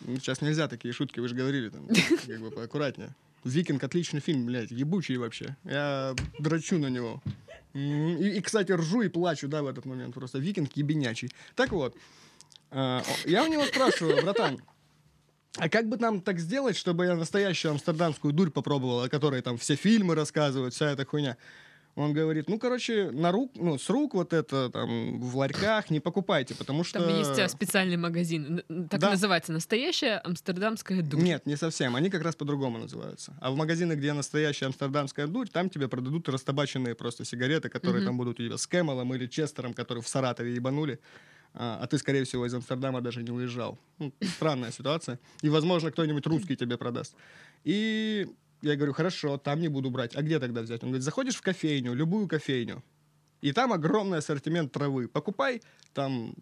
Ну, 0.00 0.16
Сейчас 0.16 0.42
нельзя 0.42 0.68
такие 0.68 0.92
шутки, 0.92 1.20
вы 1.20 1.28
же 1.28 1.34
говорили 1.34 1.68
там, 1.70 1.88
как 2.26 2.40
бы 2.40 2.50
поаккуратнее. 2.50 3.14
Викинг 3.44 3.82
отличный 3.84 4.20
фильм, 4.20 4.46
блядь, 4.46 4.70
ебучий 4.70 5.16
вообще. 5.16 5.56
Я 5.64 6.14
драчу 6.38 6.78
на 6.78 6.88
него. 6.88 7.22
И, 7.74 8.36
и, 8.38 8.40
кстати, 8.40 8.72
ржу 8.72 9.02
и 9.02 9.08
плачу, 9.08 9.48
да, 9.48 9.62
в 9.62 9.66
этот 9.66 9.84
момент. 9.84 10.14
Просто 10.14 10.38
викинг 10.38 10.72
ебенячий. 10.76 11.30
Так 11.54 11.72
вот, 11.72 11.96
а, 12.70 13.02
я 13.26 13.44
у 13.44 13.48
него 13.48 13.64
спрашиваю, 13.66 14.22
братан, 14.22 14.60
а 15.56 15.68
как 15.68 15.88
бы 15.88 15.96
нам 15.96 16.20
так 16.20 16.38
сделать, 16.40 16.76
чтобы 16.76 17.04
я 17.06 17.14
настоящую 17.14 17.72
амстердамскую 17.72 18.32
дурь 18.32 18.50
попробовал, 18.50 19.02
о 19.04 19.08
которой 19.08 19.40
там 19.42 19.56
все 19.56 19.76
фильмы 19.76 20.14
рассказывают, 20.14 20.74
вся 20.74 20.90
эта 20.90 21.04
хуйня? 21.04 21.36
Он 21.96 22.12
говорит, 22.12 22.48
ну, 22.48 22.58
короче, 22.58 23.12
на 23.12 23.30
рук, 23.30 23.52
ну, 23.54 23.78
с 23.78 23.88
рук 23.88 24.14
вот 24.14 24.32
это, 24.32 24.68
там, 24.68 25.20
в 25.20 25.36
ларьках 25.36 25.90
не 25.90 26.00
покупайте, 26.00 26.56
потому 26.56 26.82
что... 26.82 26.98
Там 26.98 27.08
есть 27.20 27.38
а, 27.38 27.48
специальный 27.48 27.96
магазин, 27.96 28.62
так 28.90 28.98
Да. 28.98 29.10
называется, 29.10 29.52
настоящая 29.52 30.20
амстердамская 30.24 31.02
дурь. 31.02 31.20
Нет, 31.22 31.46
не 31.46 31.54
совсем. 31.54 31.94
Они 31.94 32.10
как 32.10 32.22
раз 32.24 32.34
по-другому 32.34 32.78
называются. 32.78 33.32
А 33.40 33.52
в 33.52 33.56
магазинах, 33.56 33.98
где 33.98 34.12
настоящая 34.12 34.66
амстердамская 34.66 35.28
дурь, 35.28 35.48
там 35.48 35.70
тебе 35.70 35.86
продадут 35.86 36.28
растабаченные 36.28 36.96
просто 36.96 37.24
сигареты, 37.24 37.68
которые 37.68 38.00
Мгм. 38.00 38.06
там 38.08 38.16
будут 38.16 38.40
у 38.40 38.44
тебя 38.44 38.58
с 38.58 38.66
Кэмелом 38.66 39.14
или 39.14 39.28
Честером, 39.28 39.72
которые 39.72 40.02
в 40.02 40.08
Саратове 40.08 40.52
ебанули. 40.52 40.98
А, 41.54 41.78
а 41.80 41.86
ты, 41.86 41.98
скорее 41.98 42.24
всего, 42.24 42.46
из 42.46 42.54
Амстердама 42.54 43.00
даже 43.00 43.22
не 43.22 43.30
уезжал. 43.30 43.78
Ну, 43.98 44.12
странная 44.36 44.72
ситуация. 44.72 45.18
И, 45.40 45.48
возможно, 45.48 45.90
кто-нибудь 45.90 46.26
русский 46.26 46.56
тебе 46.56 46.76
продаст. 46.76 47.14
И 47.62 48.26
я 48.60 48.76
говорю, 48.76 48.92
хорошо, 48.92 49.38
там 49.38 49.60
не 49.60 49.68
буду 49.68 49.90
брать. 49.90 50.16
А 50.16 50.22
где 50.22 50.40
тогда 50.40 50.62
взять? 50.62 50.82
Он 50.82 50.88
говорит, 50.88 51.04
заходишь 51.04 51.36
в 51.36 51.42
кофейню, 51.42 51.94
любую 51.94 52.26
кофейню, 52.26 52.82
и 53.40 53.52
там 53.52 53.72
огромный 53.72 54.18
ассортимент 54.18 54.72
травы. 54.72 55.06
Покупай 55.06 55.62
там 55.92 56.34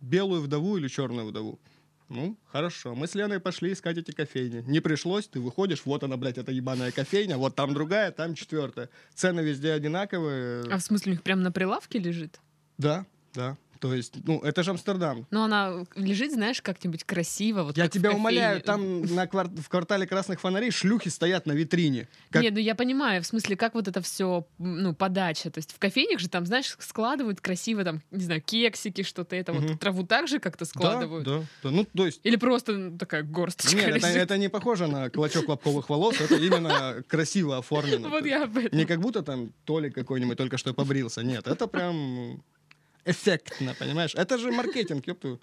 белую 0.00 0.40
вдову 0.40 0.76
или 0.78 0.88
черную 0.88 1.26
вдову. 1.26 1.60
Ну, 2.08 2.36
хорошо. 2.46 2.94
Мы 2.94 3.06
с 3.06 3.14
Леной 3.14 3.38
пошли 3.38 3.72
искать 3.72 3.96
эти 3.96 4.10
кофейни. 4.10 4.62
Не 4.66 4.80
пришлось, 4.80 5.28
ты 5.28 5.40
выходишь, 5.40 5.82
вот 5.84 6.02
она, 6.02 6.16
блядь, 6.16 6.36
эта 6.36 6.52
ебаная 6.52 6.90
кофейня, 6.90 7.38
вот 7.38 7.54
там 7.54 7.72
другая, 7.72 8.10
там 8.10 8.34
четвертая. 8.34 8.88
Цены 9.14 9.40
везде 9.40 9.72
одинаковые. 9.72 10.64
А 10.70 10.78
в 10.78 10.82
смысле, 10.82 11.12
у 11.12 11.14
них 11.14 11.22
прям 11.22 11.42
на 11.42 11.52
прилавке 11.52 11.98
лежит? 11.98 12.40
Да, 12.76 13.06
да. 13.34 13.56
То 13.82 13.92
есть, 13.92 14.14
ну, 14.24 14.38
это 14.38 14.62
же 14.62 14.70
Амстердам. 14.70 15.26
Но 15.32 15.42
она 15.42 15.84
лежит, 15.96 16.30
знаешь, 16.30 16.62
как-нибудь 16.62 17.02
красиво. 17.02 17.64
Вот 17.64 17.76
Я 17.76 17.88
тебя 17.88 18.12
умоляю, 18.12 18.62
там 18.62 19.02
на 19.02 19.26
квар- 19.26 19.50
в 19.60 19.68
квартале 19.68 20.06
красных 20.06 20.40
фонарей 20.40 20.70
шлюхи 20.70 21.08
стоят 21.08 21.46
на 21.46 21.52
витрине. 21.52 22.06
Как- 22.30 22.42
Нет, 22.44 22.54
ну 22.54 22.60
я 22.60 22.76
понимаю, 22.76 23.24
в 23.24 23.26
смысле, 23.26 23.56
как 23.56 23.74
вот 23.74 23.88
это 23.88 24.00
все, 24.00 24.46
ну, 24.58 24.94
подача. 24.94 25.50
То 25.50 25.58
есть 25.58 25.72
в 25.72 25.80
кофейнях 25.80 26.20
же 26.20 26.28
там, 26.28 26.46
знаешь, 26.46 26.76
складывают 26.78 27.40
красиво 27.40 27.82
там, 27.82 28.02
не 28.12 28.22
знаю, 28.22 28.40
кексики, 28.40 29.02
что-то 29.02 29.34
это. 29.34 29.52
Мгм. 29.52 29.66
Вот 29.66 29.80
траву 29.80 30.06
также 30.06 30.38
как-то 30.38 30.64
складывают. 30.64 31.24
Да, 31.24 31.38
да, 31.38 31.46
да. 31.64 31.70
Ну, 31.72 31.84
то 31.84 32.06
есть, 32.06 32.20
Или 32.22 32.36
просто 32.36 32.74
ну, 32.74 32.96
такая 32.96 33.24
горсточка 33.24 33.74
нет, 33.74 33.96
это, 33.96 34.06
это 34.06 34.38
не 34.38 34.48
похоже 34.48 34.86
на 34.86 35.10
клочок 35.10 35.48
лобковых 35.48 35.88
волос, 35.90 36.20
это 36.20 36.36
именно 36.36 37.02
красиво 37.08 37.58
оформлено. 37.58 38.08
Вот 38.10 38.26
я 38.26 38.44
об 38.44 38.56
этом. 38.56 38.78
Не 38.78 38.84
как 38.84 39.00
будто 39.00 39.24
там 39.24 39.52
Толик 39.64 39.92
какой-нибудь 39.92 40.38
только 40.38 40.56
что 40.56 40.72
побрился. 40.72 41.24
Нет, 41.24 41.48
это 41.48 41.66
прям 41.66 42.44
эффектно, 43.04 43.74
понимаешь? 43.78 44.14
Это 44.14 44.38
же 44.38 44.50
маркетинг, 44.52 45.06
ёпту. 45.06 45.40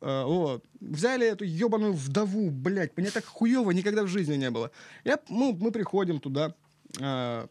А, 0.00 0.24
вот. 0.24 0.64
Взяли 0.80 1.26
эту 1.26 1.44
ебаную 1.44 1.92
вдову, 1.92 2.50
блядь, 2.50 2.96
мне 2.96 3.10
так 3.10 3.24
хуево 3.24 3.70
никогда 3.70 4.02
в 4.02 4.08
жизни 4.08 4.36
не 4.36 4.50
было. 4.50 4.70
Я, 5.04 5.18
мы, 5.28 5.52
мы 5.52 5.70
приходим 5.70 6.20
туда, 6.20 6.54
а, 7.00 7.48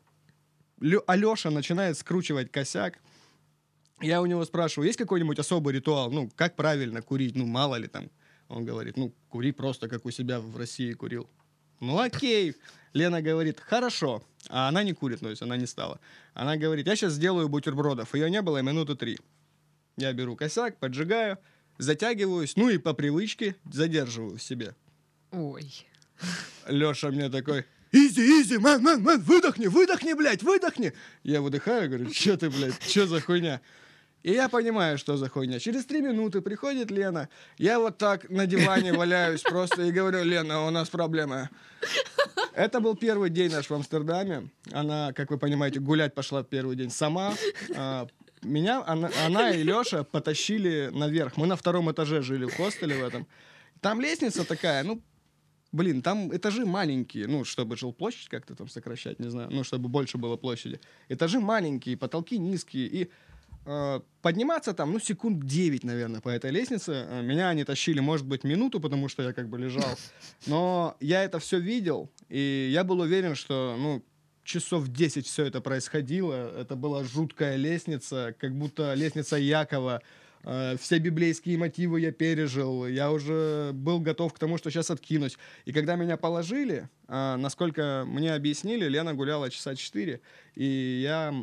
Лё- 0.81 1.03
Алёша 1.07 1.50
начинает 1.50 1.98
скручивать 1.98 2.51
косяк. 2.51 3.00
Я 4.01 4.22
у 4.22 4.25
него 4.25 4.43
спрашиваю, 4.45 4.88
есть 4.88 5.00
какой-нибудь 5.00 5.39
особый 5.39 5.74
ритуал? 5.74 6.12
Ну, 6.12 6.29
как 6.36 6.55
правильно 6.55 7.01
курить? 7.01 7.36
Ну, 7.36 7.45
мало 7.45 7.75
ли 7.75 7.88
там. 7.88 8.10
Он 8.50 8.65
говорит, 8.65 8.98
ну, 8.98 9.13
кури 9.29 9.51
просто, 9.53 9.88
как 9.88 10.05
у 10.05 10.12
себя 10.12 10.39
в 10.39 10.57
России 10.57 10.91
курил. 10.93 11.29
Ну, 11.79 12.00
окей. 12.00 12.55
Лена 12.94 13.22
говорит, 13.22 13.60
хорошо. 13.60 14.24
А 14.50 14.70
она 14.70 14.84
не 14.84 14.94
курит, 14.94 15.20
то 15.20 15.29
есть 15.29 15.41
она 15.41 15.58
не 15.58 15.65
стала. 15.65 16.00
Она 16.34 16.58
говорит, 16.58 16.88
я 16.88 16.96
сейчас 16.96 17.13
сделаю 17.13 17.50
бутербродов. 17.50 18.13
Ее 18.15 18.29
не 18.29 18.41
было 18.41 18.62
минуты 18.62 18.96
три. 18.96 19.20
Я 19.98 20.13
беру 20.13 20.36
косяк, 20.36 20.77
поджигаю, 20.77 21.38
затягиваюсь, 21.77 22.55
ну 22.55 22.70
и 22.70 22.77
по 22.77 22.94
привычке 22.94 23.55
задерживаю 23.72 24.38
в 24.38 24.41
себе. 24.44 24.75
Ой. 25.32 25.88
Леша 26.67 27.10
мне 27.10 27.29
такой, 27.29 27.65
изи, 27.91 28.41
изи, 28.41 28.58
ман, 28.58 28.82
ман, 28.82 29.01
ман, 29.01 29.22
выдохни, 29.22 29.67
выдохни, 29.67 30.13
блядь, 30.13 30.44
выдохни. 30.44 30.94
Я 31.24 31.41
выдыхаю, 31.41 31.89
говорю, 31.89 32.13
что 32.13 32.38
ты, 32.38 32.50
блядь, 32.50 32.82
что 32.84 33.08
за 33.08 33.22
хуйня? 33.22 33.62
И 34.25 34.32
я 34.32 34.50
понимаю, 34.50 34.98
что 34.98 35.17
за 35.17 35.29
хуйня. 35.29 35.60
Через 35.60 35.86
три 35.86 36.01
минуты 36.01 36.41
приходит 36.41 36.89
Лена. 36.89 37.29
Я 37.60 37.77
вот 37.79 38.00
так 38.00 38.27
на 38.32 38.48
диване 38.48 38.91
валяюсь 38.98 39.44
просто 39.44 39.84
и 39.84 39.91
говорю, 39.91 40.24
Лена, 40.24 40.65
у 40.65 40.72
нас 40.72 40.89
проблема. 40.89 41.51
Это 42.55 42.79
был 42.79 42.96
первый 42.96 43.29
день 43.29 43.51
наш 43.51 43.70
в 43.70 43.74
Амстердаме. 43.75 44.50
Она, 44.72 45.13
как 45.13 45.29
вы 45.29 45.38
понимаете, 45.38 45.79
гулять 45.79 46.15
пошла 46.15 46.41
в 46.41 46.48
первый 46.48 46.75
день 46.75 46.89
сама. 46.89 47.36
А, 47.75 48.08
Меня, 48.41 48.84
она, 48.88 49.12
она 49.27 49.51
и 49.51 49.62
Леша 49.62 50.03
потащили 50.03 50.89
наверх. 50.91 51.38
Мы 51.38 51.46
на 51.46 51.55
втором 51.55 51.91
этаже 51.91 52.24
жили 52.24 52.46
в 52.46 52.58
хостеле 52.58 52.96
в 52.96 53.03
этом. 53.03 53.27
Там 53.79 54.01
лестница 54.01 54.44
такая, 54.44 54.84
ну, 54.84 55.03
блин, 55.72 56.01
там 56.01 56.36
этажи 56.36 56.65
маленькие, 56.65 57.27
ну, 57.27 57.44
чтобы 57.44 57.77
жилплощадь 57.77 58.29
как-то 58.29 58.55
там 58.55 58.70
сокращать, 58.70 59.20
не 59.20 59.29
знаю, 59.29 59.50
ну, 59.51 59.63
чтобы 59.63 59.88
больше 59.88 60.17
было 60.17 60.36
площади. 60.36 60.79
Этажи 61.10 61.39
маленькие, 61.39 61.96
потолки 61.96 62.39
низкие, 62.39 62.88
и 62.88 63.12
подниматься 64.22 64.74
там, 64.74 64.91
ну, 64.93 65.00
секунд 65.00 65.45
9, 65.45 65.84
наверное, 65.84 66.22
по 66.22 66.29
этой 66.29 66.51
лестнице. 66.51 67.05
Э, 67.07 67.22
Меня 67.22 67.50
они 67.50 67.63
тащили, 67.63 68.00
может 68.00 68.25
быть, 68.25 68.43
минуту, 68.43 68.79
потому 68.79 69.10
что 69.10 69.24
я 69.24 69.34
как 69.34 69.50
бы 69.50 69.57
лежал. 69.57 69.98
Но 70.48 70.95
я 71.00 71.24
это 71.24 71.39
все 71.39 71.60
видел, 71.60 72.10
и 72.29 72.69
я 72.72 72.84
был 72.84 73.00
уверен, 73.00 73.36
что, 73.36 73.75
ну, 73.77 74.03
часов 74.43 74.88
10 74.88 75.25
все 75.25 75.45
это 75.45 75.62
происходило. 75.62 76.34
Это 76.60 76.75
была 76.75 77.03
жуткая 77.03 77.55
лестница, 77.55 78.36
как 78.39 78.55
будто 78.55 78.93
лестница 78.93 79.38
Якова. 79.38 80.01
Э, 80.43 80.75
Все 80.79 81.00
библейские 81.00 81.57
мотивы 81.57 82.01
я 82.01 82.12
пережил. 82.12 82.86
Я 82.86 83.12
уже 83.12 83.72
был 83.74 84.00
готов 84.00 84.34
к 84.34 84.39
тому, 84.39 84.57
что 84.57 84.69
сейчас 84.69 84.91
откинусь. 84.91 85.38
И 85.65 85.74
когда 85.74 85.95
меня 85.95 86.17
положили, 86.17 86.88
э, 87.07 87.36
насколько 87.38 88.03
мне 88.07 88.34
объяснили, 88.34 88.88
Лена 88.88 89.15
гуляла 89.15 89.50
часа 89.50 89.75
4, 89.75 90.22
и 90.55 91.01
я 91.03 91.34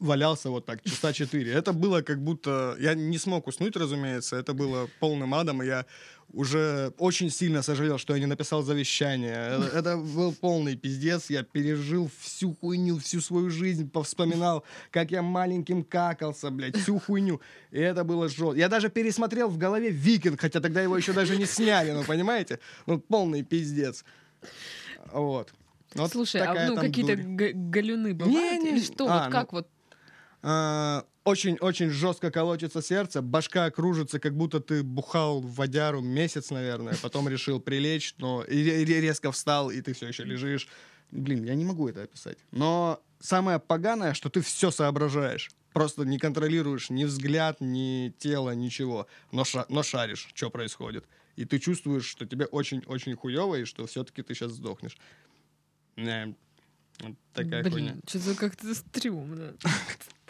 валялся 0.00 0.50
вот 0.50 0.64
так 0.64 0.82
часа 0.84 1.12
4. 1.12 1.52
Это 1.52 1.72
было 1.72 2.02
как 2.02 2.22
будто... 2.22 2.76
Я 2.80 2.94
не 2.94 3.18
смог 3.18 3.46
уснуть, 3.46 3.76
разумеется. 3.76 4.36
Это 4.36 4.54
было 4.54 4.88
полным 5.00 5.34
адом, 5.34 5.62
и 5.62 5.66
я 5.66 5.86
уже 6.32 6.92
очень 6.98 7.30
сильно 7.30 7.62
сожалел, 7.62 7.98
что 7.98 8.14
я 8.14 8.20
не 8.20 8.26
написал 8.26 8.62
завещание. 8.62 9.34
Это, 9.34 9.78
это 9.78 9.96
был 9.96 10.32
полный 10.32 10.76
пиздец. 10.76 11.30
Я 11.30 11.42
пережил 11.42 12.10
всю 12.20 12.54
хуйню, 12.54 12.98
всю 12.98 13.20
свою 13.20 13.50
жизнь, 13.50 13.90
повспоминал, 13.90 14.64
как 14.90 15.10
я 15.10 15.22
маленьким 15.22 15.82
какался, 15.82 16.50
блядь, 16.50 16.76
всю 16.76 16.98
хуйню. 16.98 17.40
И 17.70 17.80
это 17.80 18.04
было 18.04 18.28
жестко. 18.28 18.56
Я 18.56 18.68
даже 18.68 18.90
пересмотрел 18.90 19.48
в 19.48 19.58
голове 19.58 19.90
«Викинг», 19.90 20.40
хотя 20.40 20.60
тогда 20.60 20.82
его 20.82 20.96
еще 20.96 21.12
даже 21.12 21.36
не 21.36 21.46
сняли, 21.46 21.92
ну, 21.92 22.04
понимаете? 22.04 22.60
Ну, 22.86 22.98
полный 22.98 23.42
пиздец. 23.42 24.04
Вот. 25.12 25.52
Вот 25.94 26.12
Слушай, 26.12 26.42
а 26.42 26.68
ну 26.68 26.76
какие-то 26.76 27.16
галюны 27.16 28.12
бывают? 28.12 28.62
Не-не, 28.62 28.70
Или 28.72 28.80
что? 28.80 29.08
а, 29.08 29.14
вот 29.14 29.24
ну, 29.26 29.32
как 29.32 29.52
вот? 29.52 29.68
А, 30.42 31.04
Очень-очень 31.24 31.90
жестко 31.90 32.30
колотится 32.30 32.80
сердце, 32.80 33.20
башка 33.20 33.70
кружится, 33.70 34.18
как 34.18 34.34
будто 34.34 34.60
ты 34.60 34.82
бухал 34.82 35.42
в 35.42 35.54
водяру 35.56 36.00
месяц, 36.00 36.50
наверное, 36.50 36.96
потом 37.02 37.28
решил 37.28 37.60
прилечь, 37.60 38.14
но 38.18 38.44
резко 38.44 39.30
встал, 39.30 39.70
и 39.70 39.80
ты 39.82 39.92
все 39.92 40.08
еще 40.08 40.24
лежишь. 40.24 40.68
Блин, 41.10 41.44
я 41.44 41.54
не 41.54 41.64
могу 41.64 41.88
это 41.88 42.02
описать. 42.02 42.38
Но 42.50 43.02
самое 43.20 43.58
поганое, 43.58 44.14
что 44.14 44.30
ты 44.30 44.40
все 44.40 44.70
соображаешь. 44.70 45.50
Просто 45.74 46.04
не 46.04 46.18
контролируешь 46.18 46.88
ни 46.88 47.04
взгляд, 47.04 47.60
ни 47.60 48.14
тело, 48.18 48.54
ничего. 48.54 49.06
Но, 49.32 49.44
ша- 49.44 49.66
но 49.68 49.82
шаришь, 49.82 50.28
что 50.34 50.50
происходит. 50.50 51.04
И 51.36 51.44
ты 51.44 51.58
чувствуешь, 51.58 52.06
что 52.06 52.26
тебе 52.26 52.46
очень-очень 52.46 53.14
хуево, 53.16 53.56
и 53.56 53.64
что 53.64 53.86
все-таки 53.86 54.22
ты 54.22 54.34
сейчас 54.34 54.52
сдохнешь. 54.52 54.96
Вот 57.00 57.16
такая 57.32 57.62
хуйня. 57.62 57.92
Блин, 57.92 58.02
что-то 58.06 58.34
как-то 58.34 58.74
стрёмно. 58.74 59.54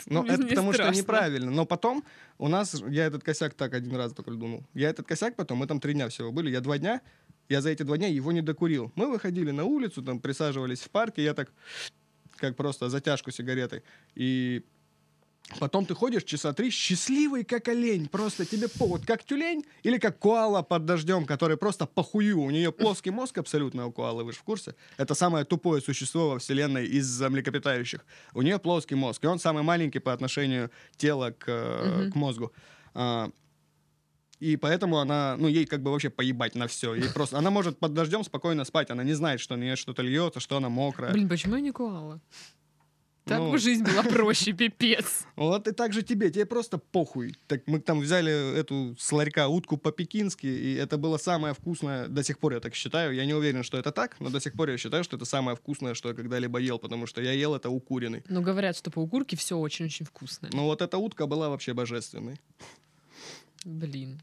Ну, 0.07 0.23
Мне 0.23 0.35
это 0.35 0.47
потому 0.47 0.73
что 0.73 0.89
неправильно. 0.91 1.51
Но 1.51 1.67
потом 1.67 2.05
у 2.39 2.49
нас, 2.49 2.81
я 2.89 3.07
этот 3.07 3.25
косяк 3.25 3.55
так 3.55 3.75
один 3.75 3.95
раз 3.97 4.13
только 4.13 4.31
думал. 4.31 4.65
Я 4.73 4.91
этот 4.91 5.07
косяк 5.07 5.35
потом, 5.35 5.59
мы 5.59 5.67
там 5.67 5.81
три 5.81 5.93
дня 5.93 6.09
всего 6.09 6.31
были, 6.31 6.51
я 6.51 6.61
два 6.61 6.79
дня, 6.79 7.03
я 7.49 7.61
за 7.61 7.71
эти 7.71 7.83
два 7.83 7.99
дня 7.99 8.09
его 8.09 8.33
не 8.33 8.41
докурил. 8.41 8.93
Мы 8.95 9.11
выходили 9.11 9.51
на 9.51 9.65
улицу, 9.65 10.03
там 10.03 10.21
присаживались 10.21 10.81
в 10.81 10.91
парке, 10.91 11.25
я 11.25 11.35
так, 11.35 11.53
как 12.37 12.57
просто 12.57 12.89
затяжку 12.89 13.33
сигаретой. 13.33 13.83
И 14.15 14.65
потом 15.59 15.87
ты 15.87 15.95
ходишь 15.95 16.25
часа 16.25 16.53
три, 16.53 16.71
счастливый 16.71 17.45
как 17.45 17.69
олень, 17.69 18.09
просто 18.09 18.45
тебе 18.45 18.69
повод, 18.69 19.07
как 19.07 19.25
тюлень 19.25 19.65
или 19.83 19.99
как 19.99 20.19
коала 20.19 20.63
под 20.63 20.85
дождем, 20.85 21.25
который 21.25 21.57
просто 21.57 21.87
похую. 21.87 22.39
У 22.41 22.51
нее 22.51 22.71
плоский 22.73 23.11
мозг 23.11 23.39
абсолютно 23.39 23.87
у 23.87 23.93
коалы, 23.93 24.25
вы 24.25 24.33
же 24.33 24.39
в 24.39 24.43
курсе? 24.43 24.75
Это 24.97 25.15
самое 25.15 25.45
тупое 25.45 25.81
существо 25.81 26.31
во 26.31 26.39
вселенной 26.39 26.87
из 26.87 27.21
млекопитающих. 27.21 28.05
У 28.35 28.43
нее 28.43 28.59
плоский 28.59 28.95
мозг, 28.95 29.25
и 29.25 29.27
он 29.27 29.39
самый 29.39 29.63
маленький 29.63 29.99
по 30.01 30.13
отношению 30.13 30.71
тела 30.97 31.31
к, 31.31 31.49
Мгм. 31.49 32.13
к 32.13 32.15
мозгу. 32.15 32.53
А, 32.95 33.31
и 34.41 34.57
поэтому 34.57 34.99
она, 34.99 35.37
ну, 35.39 35.49
ей 35.49 35.65
как 35.67 35.83
бы 35.83 35.91
вообще 35.91 36.11
поебать 36.11 36.55
на 36.55 36.67
все. 36.69 36.95
Ей 36.95 37.09
просто, 37.09 37.39
она 37.39 37.51
может 37.51 37.79
под 37.79 37.93
дождем 37.95 38.23
спокойно 38.23 38.65
спать, 38.65 38.91
она 38.91 39.03
не 39.03 39.15
знает, 39.15 39.41
что 39.41 39.57
на 39.57 39.63
нее 39.63 39.77
что-то 39.77 40.03
льется, 40.03 40.41
что 40.41 40.57
она 40.59 40.69
мокрая. 40.69 41.13
Блин, 41.13 41.29
почему 41.29 41.57
я 41.57 41.61
не 41.61 41.73
коала? 41.73 42.21
Так 43.29 43.39
Ну, 43.41 43.51
бы 43.51 43.59
жизнь 43.59 43.85
была 43.85 44.03
проще, 44.03 44.53
пипец. 44.53 45.27
Вот 45.37 45.69
и 45.69 45.73
так 45.73 45.93
же 45.93 46.03
тебе, 46.03 46.31
тебе 46.31 46.47
просто 46.47 46.79
похуй. 46.79 47.35
Так 47.47 47.67
мы 47.67 47.79
там 47.79 48.01
взяли 48.01 48.59
эту 48.59 48.97
с 48.99 49.13
ларька 49.13 49.49
утку 49.49 49.77
по-пекински, 49.77 50.47
и 50.47 50.75
это 50.75 50.97
было 50.97 51.19
самое 51.19 51.53
вкусное, 51.53 52.09
до 52.09 52.23
сих 52.23 52.39
пор 52.39 52.55
я 52.55 52.61
так 52.61 52.75
считаю, 52.75 53.15
я 53.15 53.27
не 53.27 53.35
уверен, 53.35 53.63
что 53.63 53.79
это 53.79 53.93
так, 53.93 54.17
но 54.21 54.31
до 54.31 54.41
сих 54.41 54.55
пор 54.55 54.71
я 54.71 54.79
считаю, 54.79 55.05
что 55.05 55.17
это 55.17 55.27
самое 55.27 55.57
вкусное, 55.57 55.95
что 55.95 56.09
я 56.09 56.15
когда-либо 56.15 56.59
ел, 56.59 56.79
потому 56.79 57.07
что 57.07 57.21
я 57.21 57.33
ел 57.33 57.55
это 57.55 57.71
укуренный. 57.71 58.23
Но 58.29 58.41
говорят, 58.41 58.77
что 58.77 58.91
по 58.91 59.01
укурке 59.01 59.37
все 59.37 59.59
очень-очень 59.59 60.07
вкусное. 60.07 60.51
Но 60.55 60.65
вот 60.65 60.83
эта 60.83 60.97
утка 60.97 61.27
была 61.27 61.49
вообще 61.51 61.75
божественной. 61.75 62.41
Блин. 63.65 64.21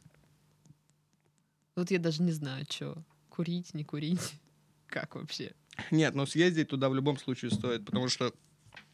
Вот 1.75 1.91
я 1.91 1.99
даже 1.99 2.23
не 2.23 2.31
знаю, 2.31 2.65
что. 2.69 2.97
Курить, 3.29 3.73
не 3.73 3.83
курить. 3.83 4.33
Как 4.87 5.15
вообще? 5.15 5.51
Нет, 5.91 6.15
но 6.15 6.25
съездить 6.25 6.69
туда 6.69 6.89
в 6.89 6.95
любом 6.95 7.17
случае 7.17 7.51
стоит, 7.51 7.85
потому 7.85 8.07
что 8.07 8.33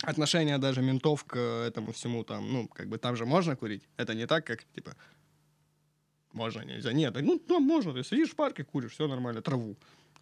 отношение 0.02 0.58
даже 0.58 0.82
ментов 0.82 1.24
к 1.24 1.38
этому 1.38 1.92
всему 1.92 2.24
там, 2.24 2.52
ну, 2.52 2.68
как 2.68 2.88
бы 2.88 2.98
там 2.98 3.16
же 3.16 3.26
можно 3.26 3.56
курить. 3.56 3.88
Это 3.98 4.14
не 4.14 4.28
так, 4.28 4.46
как, 4.46 4.64
типа, 4.76 4.96
можно, 6.34 6.62
нельзя. 6.62 6.94
Нет, 6.94 7.16
ну, 7.22 7.40
там 7.40 7.64
можно. 7.64 7.94
Ты 7.94 8.04
сидишь 8.04 8.32
в 8.32 8.36
парке, 8.36 8.64
куришь, 8.64 8.92
все 8.92 9.08
нормально, 9.08 9.42
траву. 9.42 9.76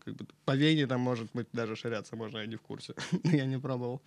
Как 0.06 0.16
бы 0.16 0.26
по 0.46 0.56
вене 0.56 0.88
там, 0.88 1.02
может 1.02 1.30
быть, 1.34 1.48
даже 1.54 1.76
ширяться 1.76 2.16
можно, 2.16 2.40
я 2.40 2.46
не 2.46 2.56
в 2.56 2.62
курсе. 2.62 2.94
я 3.24 3.46
не 3.46 3.60
пробовал. 3.60 4.02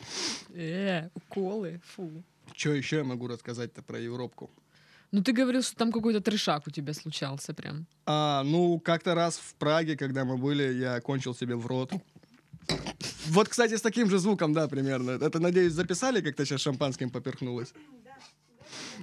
Э, 0.54 1.08
уколы, 1.14 1.80
фу. 1.84 2.22
Что 2.56 2.74
еще 2.74 2.96
я 2.96 3.04
могу 3.04 3.28
рассказать-то 3.28 3.82
про 3.82 3.98
Европку? 3.98 4.50
Ну 5.12 5.22
ты 5.22 5.32
говорил, 5.32 5.62
что 5.62 5.76
там 5.76 5.92
какой-то 5.92 6.20
трешак 6.20 6.66
у 6.66 6.70
тебя 6.70 6.94
случался 6.94 7.52
прям. 7.52 7.86
А, 8.06 8.42
ну, 8.44 8.80
как-то 8.80 9.14
раз 9.14 9.36
в 9.36 9.54
Праге, 9.56 9.94
когда 9.94 10.24
мы 10.24 10.38
были, 10.38 10.72
я 10.72 11.00
кончил 11.00 11.34
себе 11.34 11.54
в 11.54 11.66
рот. 11.66 11.92
Вот, 13.28 13.48
кстати, 13.48 13.76
с 13.76 13.80
таким 13.82 14.10
же 14.10 14.18
звуком, 14.18 14.52
да, 14.52 14.68
примерно. 14.68 15.12
Это, 15.12 15.38
надеюсь, 15.40 15.72
записали, 15.72 16.20
как 16.20 16.36
ты 16.36 16.44
сейчас 16.44 16.60
шампанским 16.60 17.10
поперхнулась? 17.10 17.72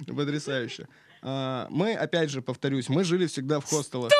Потрясающе. 0.06 0.88
А, 1.22 1.66
Мы, 1.70 1.94
опять 1.94 2.30
же, 2.30 2.42
повторюсь, 2.42 2.88
мы 2.88 3.04
жили 3.04 3.26
всегда 3.26 3.60
в 3.60 3.64
хостелах. 3.64 4.12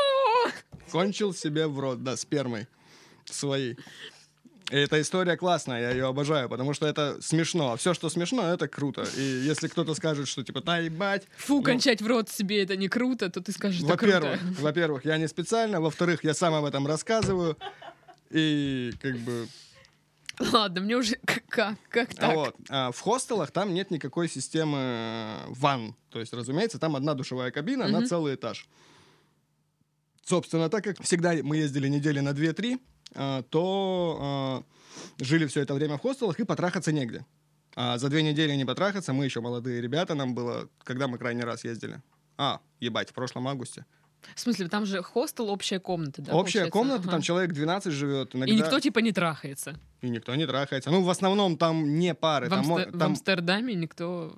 Кончил 0.91 1.33
себе 1.35 1.67
в 1.67 1.79
рот, 1.79 2.03
да, 2.03 2.17
спермой 2.17 2.67
своей. 3.25 3.77
И 4.71 4.77
эта 4.77 5.01
история 5.01 5.37
классная, 5.37 5.81
я 5.81 5.91
ее 5.91 6.07
обожаю, 6.07 6.49
потому 6.49 6.75
что 6.75 6.87
это 6.87 7.19
смешно. 7.21 7.77
Все, 7.77 7.93
что 7.93 8.09
смешно, 8.09 8.53
это 8.53 8.69
круто. 8.69 9.05
И 9.17 9.21
если 9.23 9.67
кто-то 9.67 9.95
скажет, 9.95 10.29
что 10.29 10.45
типа, 10.45 10.61
да 10.61 10.79
ебать, 10.79 11.25
Фу, 11.39 11.57
Ну, 11.57 11.63
кончать 11.63 12.01
в 12.01 12.07
рот 12.07 12.29
себе 12.29 12.63
это 12.63 12.77
не 12.77 12.89
круто, 12.89 13.29
то 13.31 13.41
ты 13.41 13.51
скажешь, 13.51 13.83
это 13.83 13.97
круто. 13.97 14.39
во-первых, 14.61 15.05
я 15.05 15.19
не 15.19 15.27
специально, 15.27 15.81
во-вторых, 15.81 16.23
я 16.23 16.35
сам 16.35 16.55
об 16.55 16.65
этом 16.65 16.87
рассказываю. 16.87 17.57
И 18.31 18.93
как 19.03 19.19
бы 19.19 19.49
Ладно, 20.53 20.81
мне 20.81 20.97
уже 20.97 21.17
как, 21.49 21.77
как, 21.89 22.15
так? 22.15 22.35
Вот. 22.35 22.57
А 22.69 22.91
в 22.93 23.01
хостелах 23.01 23.51
там 23.51 23.75
нет 23.75 23.91
никакой 23.91 24.29
системы 24.29 24.79
э, 24.79 25.45
ванн. 25.49 25.95
То 26.11 26.21
есть, 26.21 26.33
разумеется, 26.33 26.79
там 26.79 26.97
одна 26.97 27.15
душевая 27.15 27.51
кабина 27.51 27.89
на 27.89 27.99
Мгм. 28.01 28.09
целый 28.09 28.35
этаж. 28.35 28.67
Собственно, 30.25 30.69
так 30.69 30.85
как 30.85 31.03
всегда 31.03 31.35
мы 31.43 31.57
ездили 31.57 31.89
недели 31.89 32.21
на 32.21 32.31
2-3, 32.31 32.79
а, 33.15 33.43
то 33.43 34.19
а, 34.21 34.63
жили 35.19 35.47
все 35.47 35.63
это 35.63 35.75
время 35.75 35.97
в 35.99 36.01
хостелах 36.01 36.39
и 36.39 36.45
потрахаться 36.45 36.93
негде. 36.93 37.25
А 37.75 37.99
за 37.99 38.09
две 38.09 38.23
недели 38.23 38.55
не 38.55 38.65
потрахаться, 38.65 39.13
мы 39.13 39.25
еще 39.25 39.41
молодые 39.41 39.81
ребята, 39.81 40.15
нам 40.15 40.35
было, 40.35 40.69
когда 40.85 41.09
мы 41.09 41.19
крайний 41.19 41.43
раз 41.45 41.65
ездили. 41.65 42.01
А, 42.37 42.61
ебать, 42.81 43.11
в 43.11 43.13
прошлом 43.13 43.49
августе. 43.49 43.85
В 44.35 44.41
смысле, 44.41 44.69
там 44.69 44.87
же 44.87 45.03
хостел, 45.03 45.49
общая 45.49 45.79
комната, 45.81 46.23
да? 46.23 46.33
Общая 46.33 46.61
получается? 46.67 46.71
комната, 46.71 47.01
Ага. 47.03 47.11
там 47.11 47.23
человек 47.23 47.53
12 47.53 47.93
живет. 47.93 48.35
И 48.35 48.39
иногда- 48.39 48.55
никто 48.55 48.81
типа 48.81 48.99
не 49.01 49.13
трахается. 49.13 49.79
И 50.03 50.09
никто 50.09 50.35
не 50.35 50.47
трахается. 50.47 50.91
Ну, 50.91 51.03
в 51.03 51.11
основном 51.11 51.57
там 51.57 51.99
не 51.99 52.15
пары. 52.15 52.47
В, 52.47 52.51
там, 52.51 52.61
Амстер- 52.61 52.89
в 52.89 52.99
там 52.99 53.11
Амстердаме 53.11 53.75
никто... 53.75 54.35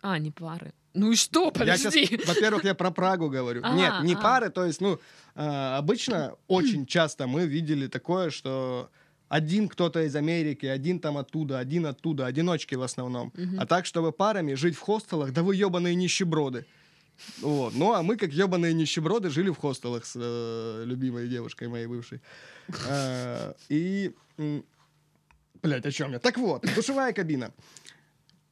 А, 0.00 0.18
не 0.18 0.30
пары. 0.30 0.72
Ну 0.94 1.12
и 1.12 1.16
что, 1.16 1.50
подожди. 1.50 2.06
сейчас, 2.06 2.26
во-первых, 2.26 2.64
я 2.64 2.74
про 2.74 2.90
Прагу 2.90 3.30
говорю. 3.30 3.60
А, 3.64 3.74
Нет, 3.74 4.02
не 4.02 4.14
а. 4.14 4.18
пары, 4.18 4.50
то 4.50 4.64
есть, 4.64 4.80
ну, 4.80 4.98
а, 5.34 5.78
обычно 5.78 6.34
очень 6.48 6.86
часто 6.86 7.26
мы 7.26 7.46
видели 7.46 7.86
такое, 7.86 8.30
что 8.30 8.90
один 9.28 9.68
кто-то 9.68 10.02
из 10.02 10.14
Америки, 10.16 10.66
один 10.66 10.98
там 10.98 11.16
оттуда, 11.16 11.58
один 11.58 11.86
оттуда, 11.86 12.26
одиночки 12.26 12.74
в 12.74 12.82
основном. 12.82 13.32
Мгм. 13.34 13.60
А 13.60 13.66
так, 13.66 13.86
чтобы 13.86 14.12
парами 14.12 14.54
жить 14.54 14.76
в 14.76 14.80
хостелах, 14.80 15.32
да 15.32 15.42
вы 15.42 15.56
ебаные 15.56 15.94
нищеброды. 15.94 16.66
Вот. 17.40 17.74
Ну, 17.74 17.94
а 17.94 18.02
мы, 18.02 18.16
как 18.16 18.32
ебаные 18.32 18.74
нищеброды, 18.74 19.30
жили 19.30 19.50
в 19.50 19.56
хостелах 19.56 20.04
с 20.04 20.16
э, 20.16 20.84
любимой 20.84 21.28
девушкой 21.28 21.68
моей 21.68 21.86
бывшей. 21.86 22.20
Э, 22.88 23.54
И... 23.70 24.12
м, 25.62 25.68
Блядь, 25.70 25.86
о 25.86 25.92
чем 25.92 26.12
я? 26.12 26.18
Так 26.18 26.38
вот, 26.38 26.64
душевая 26.74 27.12
кабина. 27.12 27.52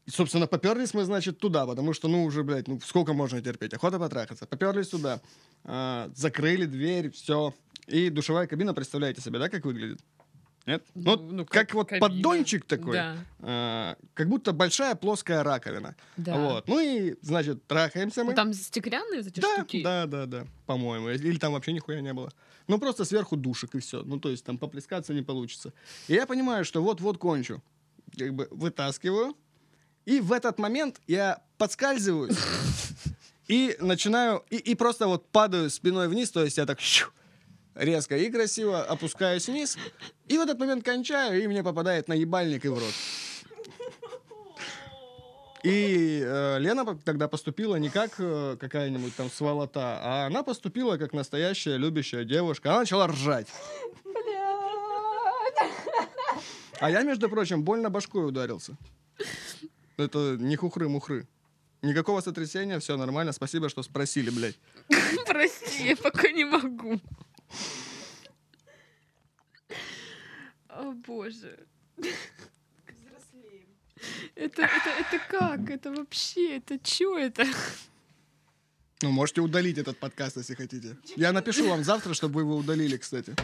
Собственно, 0.07 0.47
поперлись 0.47 0.95
мы, 0.95 1.05
значит, 1.05 1.38
туда, 1.38 1.67
потому 1.67 1.93
что, 1.93 2.09
ну, 2.09 2.25
уже, 2.25 2.43
блядь, 2.43 2.67
ну, 2.69 2.81
сколько 2.81 3.12
можно 3.12 3.40
терпеть? 3.40 3.75
Охота 3.75 3.99
потрахаться. 3.99 4.47
Поперлись 4.47 4.88
туда, 4.88 5.21
а, 5.64 6.11
закрыли 6.17 6.67
дверь, 6.67 7.11
все. 7.11 7.55
И 7.87 8.11
душевая 8.11 8.47
кабина, 8.47 8.75
представляете 8.75 9.21
себе, 9.21 9.38
да, 9.38 9.49
как 9.49 9.64
выглядит? 9.64 10.00
Нет? 10.67 10.85
Ну, 10.95 11.17
Ну, 11.17 11.33
ну, 11.33 11.47
как, 11.47 11.69
как 11.69 11.75
вот 11.75 11.88
кабина. 11.88 12.07
поддончик 12.07 12.64
такой. 12.64 12.93
Да, 12.93 13.17
а, 13.40 13.97
как 14.14 14.29
будто 14.29 14.52
большая 14.52 14.95
плоская 14.95 15.43
раковина. 15.43 15.97
да. 16.17 16.37
Вот. 16.37 16.69
Ну 16.69 16.79
и, 16.79 17.17
значит, 17.23 17.67
трахаемся 17.67 18.23
мы. 18.25 18.31
Ну, 18.31 18.37
там 18.37 18.52
стеклянные 18.52 19.21
эти 19.21 19.40
да, 19.40 19.55
штуки? 19.57 19.83
да, 19.83 20.07
да, 20.07 20.26
да, 20.26 20.47
по-моему. 20.67 21.09
Или 21.11 21.38
там 21.38 21.55
вообще 21.55 21.73
нихуя 21.73 22.00
не 22.00 22.12
было. 22.12 22.31
Ну, 22.69 22.79
просто 22.79 23.05
сверху 23.05 23.37
душек 23.37 23.75
и 23.75 23.81
все. 23.81 24.02
Ну, 24.02 24.21
то 24.21 24.29
есть 24.29 24.45
там 24.45 24.59
поплескаться 24.59 25.14
не 25.14 25.23
получится. 25.23 25.73
И 26.09 26.14
я 26.14 26.26
понимаю, 26.26 26.64
что 26.64 26.83
вот-вот 26.83 27.19
кончу. 27.19 27.62
Как 28.17 28.35
бы 28.35 28.47
вытаскиваю. 28.50 29.37
И 30.05 30.21
в 30.21 30.33
этот 30.33 30.59
момент 30.59 31.00
я 31.07 31.43
подскальзываюсь. 31.59 32.37
И 33.49 33.76
начинаю... 33.81 34.45
И, 34.50 34.57
и 34.57 34.75
просто 34.76 35.09
вот 35.09 35.26
падаю 35.31 35.71
спиной 35.71 36.07
вниз. 36.09 36.31
То 36.31 36.45
есть 36.45 36.57
я 36.59 36.67
так 36.67 36.81
щу, 36.81 37.09
резко 37.75 38.17
и 38.17 38.31
красиво 38.31 38.83
опускаюсь 38.83 39.49
вниз. 39.49 39.77
И 40.28 40.39
в 40.39 40.41
этот 40.41 40.59
момент 40.59 40.85
кончаю, 40.85 41.43
и 41.43 41.47
мне 41.47 41.63
попадает 41.63 42.09
на 42.09 42.15
ебальник 42.15 42.65
и 42.65 42.69
в 42.69 42.78
рот. 42.78 42.95
И 45.63 46.23
э, 46.25 46.59
Лена 46.59 46.99
тогда 47.04 47.28
поступила 47.28 47.76
не 47.76 47.91
как 47.91 48.15
э, 48.19 48.56
какая-нибудь 48.59 49.15
там 49.15 49.30
сволота, 49.30 50.00
а 50.02 50.26
она 50.26 50.43
поступила 50.43 50.97
как 50.97 51.13
настоящая 51.13 51.76
любящая 51.76 52.25
девушка. 52.25 52.71
Она 52.71 52.80
начала 52.80 53.06
ржать. 53.06 53.49
А 56.80 56.91
я, 56.91 57.02
между 57.02 57.28
прочим, 57.28 57.63
больно 57.63 57.91
башкой 57.91 58.26
ударился. 58.26 58.75
Это 59.99 60.37
не 60.39 60.56
хухры-мухры. 60.56 61.28
Никакого 61.83 62.23
сотрясения, 62.23 62.78
все 62.78 62.97
нормально. 62.97 63.33
Спасибо, 63.33 63.69
что 63.69 63.83
спросили, 63.83 64.30
блядь. 64.30 64.59
Прости, 65.26 65.89
я 65.89 65.97
пока 65.97 66.30
не 66.30 66.45
могу. 66.45 66.99
О, 70.69 70.93
боже. 70.93 71.58
Это, 74.34 74.63
это, 74.63 74.91
это 74.99 75.19
как? 75.28 75.69
Это 75.71 75.93
вообще? 75.93 76.56
Это 76.56 76.78
чё 76.78 77.19
это? 77.19 77.45
Ну, 79.02 79.10
можете 79.10 79.41
удалить 79.41 79.78
этот 79.78 79.99
подкаст, 79.99 80.36
если 80.36 80.54
хотите. 80.54 80.97
Я 81.17 81.32
напишу 81.32 81.69
вам 81.69 81.84
завтра, 81.84 82.15
чтобы 82.15 82.34
вы 82.36 82.41
его 82.43 82.56
удалили, 82.56 82.97
кстати. 82.97 83.34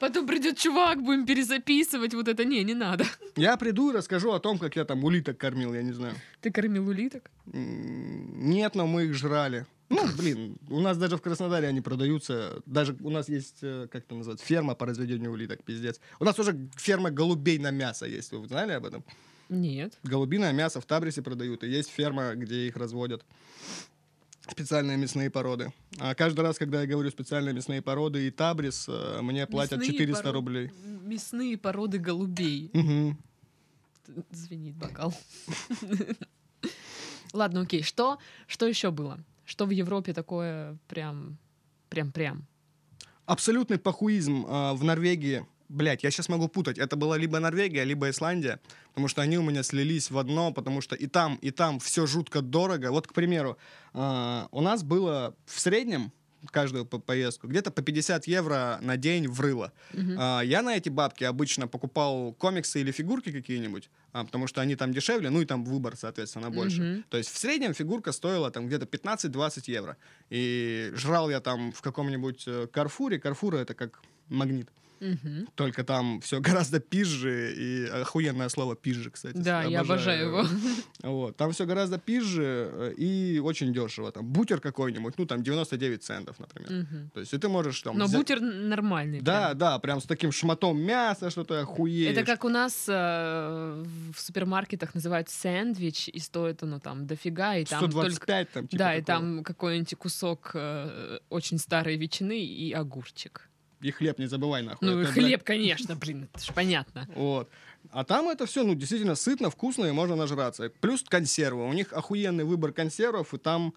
Потом 0.00 0.26
придет 0.26 0.58
чувак, 0.58 1.02
будем 1.02 1.24
перезаписывать 1.24 2.12
вот 2.14 2.28
это. 2.28 2.44
Не, 2.44 2.64
не 2.64 2.74
надо. 2.74 3.04
Я 3.36 3.56
приду 3.56 3.90
и 3.90 3.94
расскажу 3.94 4.32
о 4.32 4.40
том, 4.40 4.58
как 4.58 4.76
я 4.76 4.84
там 4.84 5.04
улиток 5.04 5.38
кормил, 5.38 5.72
я 5.74 5.82
не 5.82 5.92
знаю. 5.92 6.14
Ты 6.42 6.50
кормил 6.50 6.88
улиток? 6.88 7.30
М, 7.52 8.48
Нет, 8.50 8.74
но 8.74 8.86
мы 8.86 9.04
их 9.04 9.14
жрали. 9.14 9.66
Ну, 9.88 10.04
блин, 10.18 10.56
у 10.68 10.80
нас 10.80 10.98
даже 10.98 11.16
в 11.16 11.22
Краснодаре 11.22 11.68
они 11.68 11.80
продаются. 11.80 12.60
Даже 12.66 12.96
у 13.00 13.10
нас 13.10 13.28
есть, 13.28 13.58
э, 13.62 13.86
как 13.90 14.04
это 14.04 14.14
называется, 14.16 14.44
ферма 14.44 14.74
по 14.74 14.84
разведению 14.86 15.30
улиток, 15.30 15.62
пиздец. 15.62 16.00
У 16.18 16.24
нас 16.24 16.36
уже 16.38 16.68
ферма 16.76 17.10
голубей 17.10 17.58
на 17.58 17.70
мясо 17.70 18.04
есть. 18.06 18.32
Вы 18.32 18.46
знали 18.48 18.72
об 18.72 18.84
этом? 18.84 19.04
Нет. 19.48 19.96
Голубиное 20.02 20.52
мясо 20.52 20.80
в 20.80 20.86
Табрисе 20.86 21.22
продают, 21.22 21.62
и 21.62 21.68
есть 21.68 21.90
ферма, 21.90 22.34
где 22.34 22.66
их 22.66 22.76
разводят. 22.76 23.24
Специальные 24.48 24.96
мясные 24.96 25.30
породы. 25.30 25.72
А 25.98 26.14
каждый 26.14 26.40
раз, 26.40 26.58
когда 26.58 26.80
я 26.80 26.86
говорю 26.88 27.10
специальные 27.10 27.52
мясные 27.54 27.80
породы 27.82 28.26
и 28.26 28.30
Табрис, 28.30 28.86
э, 28.88 29.20
мне 29.22 29.46
платят 29.46 29.78
Мясные 29.78 29.92
400 29.92 30.22
пород- 30.28 30.32
рублей. 30.32 30.70
Мясные 31.04 31.56
породы 31.58 31.98
голубей. 31.98 32.70
Мгм. 32.72 33.18
Звенит 34.32 34.74
бокал. 34.76 35.14
Ладно, 37.32 37.60
окей. 37.62 37.82
Что, 37.82 38.18
что 38.46 38.66
еще 38.66 38.90
было? 38.90 39.18
Что 39.46 39.64
в 39.64 39.70
Европе 39.70 40.12
такое 40.12 40.76
прям, 40.88 41.38
прям-прям? 41.88 42.46
Абсолютный 43.24 43.78
похуизм 43.78 44.44
а, 44.48 44.74
в 44.74 44.84
Норвегии. 44.84 45.46
Блять, 45.68 46.04
я 46.04 46.10
сейчас 46.10 46.28
могу 46.28 46.48
путать. 46.48 46.78
Это 46.78 46.96
была 46.96 47.16
либо 47.16 47.38
Норвегия, 47.40 47.84
либо 47.84 48.10
Исландия, 48.10 48.60
потому 48.88 49.08
что 49.08 49.22
они 49.22 49.38
у 49.38 49.42
меня 49.42 49.62
слились 49.62 50.10
в 50.10 50.18
одно, 50.18 50.52
потому 50.52 50.80
что 50.80 50.94
и 50.94 51.06
там, 51.06 51.36
и 51.36 51.50
там 51.50 51.78
все 51.78 52.06
жутко 52.06 52.40
дорого. 52.40 52.90
Вот, 52.90 53.06
к 53.06 53.12
примеру, 53.12 53.56
а, 53.94 54.48
у 54.50 54.60
нас 54.60 54.82
было 54.82 55.34
в 55.44 55.58
среднем 55.60 56.12
каждую 56.50 56.86
по- 56.86 56.98
поездку 56.98 57.48
где-то 57.48 57.70
по 57.70 57.82
50 57.82 58.26
евро 58.26 58.78
на 58.80 58.96
день 58.96 59.28
в 59.28 59.40
рыло. 59.40 59.72
Мгм. 59.92 60.16
А, 60.18 60.40
я 60.42 60.62
на 60.62 60.76
эти 60.76 60.88
бабки 60.88 61.24
обычно 61.24 61.66
покупал 61.68 62.32
комиксы 62.34 62.80
или 62.80 62.92
фигурки 62.92 63.32
какие-нибудь, 63.32 63.90
а, 64.16 64.24
потому 64.24 64.46
что 64.46 64.62
они 64.62 64.76
там 64.76 64.92
дешевле, 64.92 65.28
ну 65.28 65.42
и 65.42 65.44
там 65.44 65.62
выбор, 65.62 65.94
соответственно, 65.94 66.50
больше. 66.50 66.80
Мгм. 66.80 67.04
То 67.10 67.18
есть 67.18 67.30
в 67.30 67.36
среднем 67.36 67.74
фигурка 67.74 68.12
стоила 68.12 68.50
там 68.50 68.66
где-то 68.66 68.86
15-20 68.86 69.64
евро. 69.66 69.98
И 70.30 70.90
жрал 70.94 71.28
я 71.28 71.40
там 71.40 71.70
в 71.72 71.82
каком-нибудь 71.82 72.44
э, 72.46 72.66
Карфуре. 72.72 73.18
Карфура 73.18 73.58
это 73.58 73.74
как 73.74 74.00
магнит. 74.30 74.70
Мгм. 75.00 75.48
Только 75.54 75.84
там 75.84 76.20
все 76.20 76.40
гораздо 76.40 76.80
пизже. 76.80 77.54
И 77.56 77.86
охуенное 77.86 78.48
слово 78.48 78.76
пизже, 78.76 79.10
кстати. 79.10 79.36
Да, 79.36 79.62
я 79.62 79.80
обожаю 79.80 80.28
его. 80.28 80.46
Вот. 81.02 81.36
Там 81.36 81.52
все 81.52 81.66
гораздо 81.66 81.98
пизже 81.98 82.70
э, 82.72 82.94
и 82.96 83.38
очень 83.38 83.72
дешево. 83.72 84.10
Там 84.10 84.26
бутер 84.26 84.60
какой-нибудь, 84.60 85.14
ну 85.18 85.26
там 85.26 85.42
99 85.42 86.02
центов, 86.02 86.38
например. 86.38 86.70
Мгм. 86.70 87.10
То 87.14 87.20
есть 87.20 87.32
и 87.34 87.38
ты 87.38 87.48
можешь 87.48 87.80
там... 87.82 87.96
Но 87.96 88.06
взять- 88.06 88.18
бутер 88.18 88.40
нормальный. 88.40 89.20
Да, 89.20 89.48
прям. 89.48 89.58
да, 89.58 89.78
прям 89.78 90.00
с 90.00 90.04
таким 90.04 90.32
шматом 90.32 90.80
мяса, 90.80 91.30
что 91.30 91.44
ты 91.44 91.54
охуеешь. 91.54 92.16
Это 92.16 92.24
как 92.24 92.44
у 92.44 92.48
нас 92.48 92.86
э, 92.88 93.84
в 94.12 94.20
супермаркетах 94.20 94.94
называют 94.94 95.28
сэндвич, 95.28 96.08
и 96.08 96.18
стоит 96.18 96.62
оно 96.62 96.80
там 96.80 97.06
дофига, 97.06 97.56
и 97.56 97.64
там 97.64 97.80
125 97.80 98.26
только... 98.26 98.52
там, 98.52 98.68
типа 98.68 98.78
да, 98.78 98.96
и 98.96 99.02
такого. 99.02 99.18
там 99.18 99.44
какой-нибудь 99.44 99.94
кусок 99.96 100.50
э, 100.54 101.18
очень 101.28 101.58
старой 101.58 101.96
ветчины 101.96 102.44
и 102.44 102.72
огурчик. 102.72 103.48
И 103.82 103.90
хлеб 103.90 104.18
не 104.18 104.26
забывай, 104.26 104.62
нахуй. 104.62 104.88
Ну, 104.88 105.00
Это, 105.00 105.12
хлеб, 105.12 105.42
конечно, 105.42 105.94
блин, 105.96 106.28
это 106.32 106.44
ж 106.44 106.52
понятно. 106.54 107.06
Вот. 107.14 107.48
А 107.90 108.04
там 108.04 108.28
это 108.28 108.46
все, 108.46 108.64
ну, 108.64 108.74
действительно 108.74 109.14
сытно, 109.14 109.48
вкусно 109.50 109.84
и 109.86 109.92
можно 109.92 110.16
нажраться. 110.16 110.70
Плюс 110.80 111.02
консервы. 111.02 111.68
У 111.68 111.72
них 111.72 111.92
охуенный 111.92 112.44
выбор 112.44 112.72
консервов, 112.72 113.32
и 113.34 113.38
там... 113.38 113.74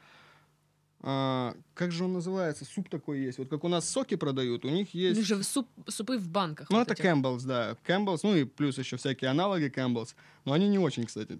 а, 1.01 1.53
как 1.73 1.91
же 1.91 2.05
он 2.05 2.13
называется? 2.13 2.65
Суп 2.65 2.89
такой 2.89 3.19
есть. 3.19 3.37
Вот 3.37 3.49
как 3.49 3.63
у 3.63 3.67
нас 3.67 3.87
соки 3.87 4.15
продают, 4.15 4.65
у 4.65 4.69
них 4.69 4.87
У 4.93 4.97
есть... 4.97 5.17
них 5.17 5.27
же 5.27 5.43
суп, 5.43 5.67
супы 5.87 6.17
в 6.17 6.27
банках. 6.27 6.69
Ну, 6.69 6.77
вот 6.77 6.89
это 6.89 6.93
этих. 6.93 7.05
Campbell's, 7.05 7.45
да. 7.45 7.75
Campbell's, 7.85 8.19
ну 8.23 8.35
и 8.35 8.45
плюс 8.45 8.77
еще 8.77 8.97
всякие 8.97 9.29
аналоги 9.29 9.65
Campbell's. 9.69 10.15
Но 10.45 10.53
они 10.53 10.67
не 10.69 10.79
очень, 10.79 11.05
кстати. 11.05 11.37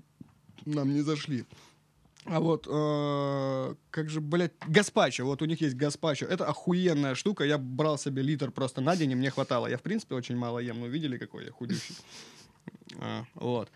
нам 0.65 0.93
не 0.93 1.02
зашли. 1.02 1.45
А 2.32 2.39
вот, 2.39 2.68
э, 2.70 3.76
как 3.92 4.10
же, 4.10 4.22
блядь, 4.22 4.54
гаспачо, 4.68 5.26
вот 5.26 5.42
у 5.42 5.46
них 5.46 5.62
есть 5.62 5.76
гаспачо, 5.76 6.26
это 6.28 6.46
охуенная 6.46 7.15
штука, 7.15 7.44
я 7.44 7.58
брал 7.58 7.98
себе 7.98 8.22
литр 8.22 8.52
просто 8.52 8.82
на 8.82 8.96
день, 8.96 9.12
и 9.12 9.15
мне 9.15 9.30
хватало. 9.32 9.68
Я, 9.68 9.78
в 9.78 9.82
принципе, 9.82 10.15
очень 10.15 10.36
мало 10.36 10.60
ем, 10.60 10.80
ну, 10.80 10.88
видели, 10.88 11.18
какой 11.18 11.46
я 11.46 11.52
худющий? 11.52 11.96
А, 13.00 13.24
вот. 13.36 13.70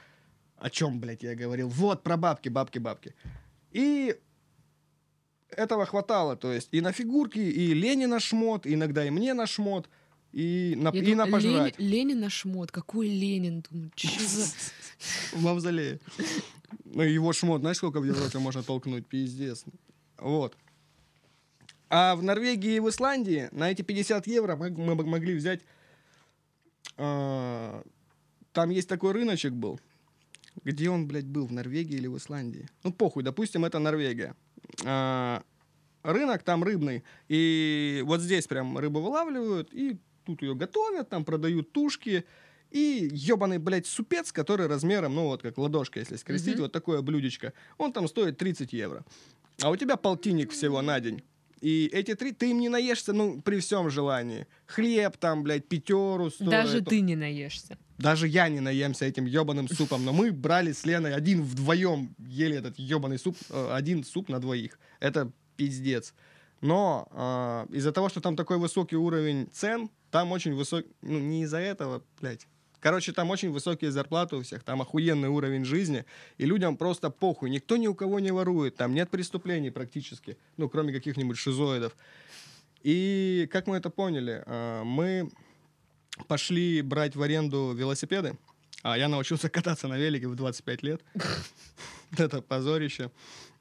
О 0.57 0.69
чем, 0.69 0.99
блядь, 0.99 1.23
я 1.23 1.35
говорил? 1.35 1.67
Вот, 1.69 2.03
про 2.03 2.15
бабки, 2.17 2.49
бабки, 2.49 2.79
бабки. 2.79 3.15
И 3.71 4.15
этого 5.49 5.85
хватало, 5.85 6.35
то 6.35 6.51
есть 6.53 6.69
и 6.71 6.81
на 6.81 6.91
фигурки, 6.91 7.39
и 7.39 7.73
Лене 7.73 8.07
на 8.07 8.19
шмот, 8.19 8.65
иногда 8.67 9.05
и 9.05 9.09
мне 9.09 9.33
на 9.33 9.45
шмот, 9.47 9.89
и 10.31 10.73
на, 10.77 10.89
Я 10.93 11.01
и 11.03 11.15
на 11.15 11.25
думаю, 11.25 11.31
пожрать. 11.31 11.79
Лени- 11.79 11.89
Ленина 11.91 12.29
шмот. 12.29 12.71
Какой 12.71 13.07
Ленин? 13.07 13.63
Думаю, 13.69 13.91
чё 13.95 14.09
за- 14.27 14.47
В 15.37 15.41
мавзолее. 15.43 15.99
Ну, 16.85 17.03
его 17.03 17.33
шмот, 17.33 17.61
знаешь, 17.61 17.77
сколько 17.77 17.99
в 17.99 18.05
Европе 18.05 18.39
можно 18.39 18.63
толкнуть? 18.63 19.07
Пиздец. 19.07 19.65
Вот. 20.17 20.57
А 21.89 22.15
в 22.15 22.23
Норвегии 22.23 22.75
и 22.75 22.79
в 22.79 22.89
Исландии 22.89 23.49
на 23.51 23.69
эти 23.71 23.81
50 23.81 24.27
евро 24.27 24.55
мы, 24.55 24.71
мы 24.71 24.95
могли 24.95 25.35
взять... 25.35 25.61
а, 26.97 27.83
там 28.51 28.69
есть 28.69 28.89
такой 28.89 29.11
рыночек 29.11 29.53
был. 29.53 29.79
Где 30.63 30.89
он, 30.89 31.07
блядь, 31.07 31.25
был? 31.25 31.47
В 31.47 31.51
Норвегии 31.51 31.95
или 31.95 32.07
в 32.07 32.17
Исландии? 32.17 32.67
Ну, 32.83 32.93
похуй, 32.93 33.23
допустим, 33.23 33.65
это 33.65 33.79
Норвегия. 33.79 34.35
А, 34.85 35.43
рынок 36.03 36.43
там 36.43 36.63
рыбный. 36.63 37.03
И 37.27 38.01
вот 38.05 38.21
здесь 38.21 38.47
прям 38.47 38.77
рыбу 38.77 39.01
вылавливают, 39.01 39.73
и 39.73 39.99
тут 40.25 40.41
ее 40.41 40.55
готовят, 40.55 41.09
там 41.09 41.25
продают 41.25 41.71
тушки. 41.71 42.25
И 42.73 43.07
ебаный, 43.13 43.59
блядь, 43.59 43.85
супец, 43.85 44.31
который 44.31 44.65
размером, 44.67 45.13
ну, 45.13 45.25
вот 45.27 45.43
как 45.43 45.57
ладошка, 45.59 45.99
если 45.99 46.15
скрестить, 46.17 46.55
Мгм. 46.55 46.63
вот 46.63 46.71
такое 46.71 47.01
блюдечко, 47.03 47.53
он 47.77 47.93
там 47.93 48.07
стоит 48.07 48.37
30 48.39 48.73
евро. 48.73 49.05
А 49.61 49.69
у 49.69 49.75
тебя 49.75 49.95
полтинник 49.95 50.51
всего 50.51 50.81
на 50.81 50.99
день. 50.99 51.21
И 51.61 51.87
эти 51.93 52.15
три, 52.15 52.31
ты 52.31 52.49
им 52.49 52.59
не 52.59 52.69
наешься, 52.69 53.13
ну, 53.13 53.41
при 53.41 53.59
всем 53.59 53.89
желании. 53.91 54.47
Хлеб 54.65 55.17
там, 55.17 55.43
блядь, 55.43 55.67
пятеру 55.69 56.31
стоит. 56.31 56.49
Даже 56.49 56.81
ты 56.81 57.01
не 57.01 57.15
наешься. 57.15 57.77
Даже 57.99 58.27
я 58.27 58.49
не 58.49 58.59
наемся 58.59 59.05
этим 59.05 59.25
ебаным 59.25 59.69
супом, 59.69 60.03
но 60.03 60.11
мы 60.11 60.31
брали 60.31 60.71
с 60.73 60.83
Леной 60.83 61.13
один 61.13 61.43
вдвоем, 61.43 62.15
ели 62.17 62.57
этот 62.57 62.79
ебаный 62.79 63.19
суп, 63.19 63.37
э, 63.51 63.69
один 63.71 64.03
суп 64.03 64.29
на 64.29 64.39
двоих. 64.39 64.79
Это 64.99 65.31
пиздец. 65.55 66.13
Но 66.61 67.07
э, 67.11 67.75
из-за 67.77 67.91
того, 67.91 68.09
что 68.09 68.19
там 68.19 68.35
такой 68.35 68.57
высокий 68.57 68.95
уровень 68.97 69.47
цен, 69.53 69.89
там 70.09 70.31
очень 70.31 70.55
высокий, 70.55 70.89
ну 71.01 71.19
не 71.19 71.43
из-за 71.43 71.59
этого, 71.59 72.03
блядь. 72.19 72.47
Короче, 72.83 73.13
там 73.13 73.29
очень 73.29 73.49
высокие 73.49 73.91
зарплаты 73.91 74.35
у 74.35 74.41
всех, 74.41 74.61
там 74.61 74.81
охуенный 74.81 75.29
уровень 75.29 75.63
жизни, 75.63 76.03
и 76.37 76.45
людям 76.45 76.75
просто 76.75 77.09
похуй. 77.09 77.49
Никто 77.49 77.77
ни 77.77 77.87
у 77.87 77.95
кого 77.95 78.19
не 78.19 78.31
ворует, 78.31 78.75
там 78.75 78.93
нет 78.93 79.09
преступлений 79.09 79.69
практически, 79.71 80.35
ну, 80.57 80.67
кроме 80.67 80.91
каких-нибудь 80.91 81.37
шизоидов. 81.37 81.95
И 82.81 83.47
как 83.53 83.67
мы 83.67 83.77
это 83.77 83.89
поняли? 83.89 84.43
Э, 84.45 84.83
мы 84.83 85.31
пошли 86.27 86.81
брать 86.81 87.15
в 87.15 87.21
аренду 87.21 87.71
велосипеды, 87.73 88.37
а 88.81 88.97
я 88.97 89.07
научился 89.07 89.47
кататься 89.49 89.87
на 89.87 89.97
велике 89.97 90.27
в 90.27 90.35
25 90.35 90.83
лет. 90.83 91.01
Это 92.17 92.41
позорище. 92.41 93.09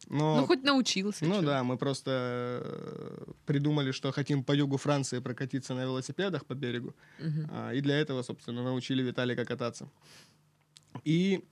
Но, 0.09 0.37
Ну, 0.41 0.47
хоть 0.47 0.63
научился. 0.65 1.25
ну 1.25 1.41
чё. 1.41 1.47
да, 1.47 1.63
мы 1.63 1.77
просто 1.77 2.11
э, 2.11 3.33
придумали, 3.47 3.93
что 3.93 4.13
хотим 4.13 4.43
по 4.45 4.53
югу 4.53 4.77
Франции 4.77 5.21
прокатиться 5.21 5.75
на 5.75 5.83
велосипедах 5.85 6.45
по 6.45 6.55
берегу. 6.55 6.93
Мгм. 7.21 7.49
А, 7.51 7.73
И 7.73 7.81
для 7.81 7.95
этого, 7.97 8.23
собственно, 8.23 8.63
научили 8.63 9.03
Виталика 9.03 9.45
кататься. 9.45 9.89
И 11.05 11.45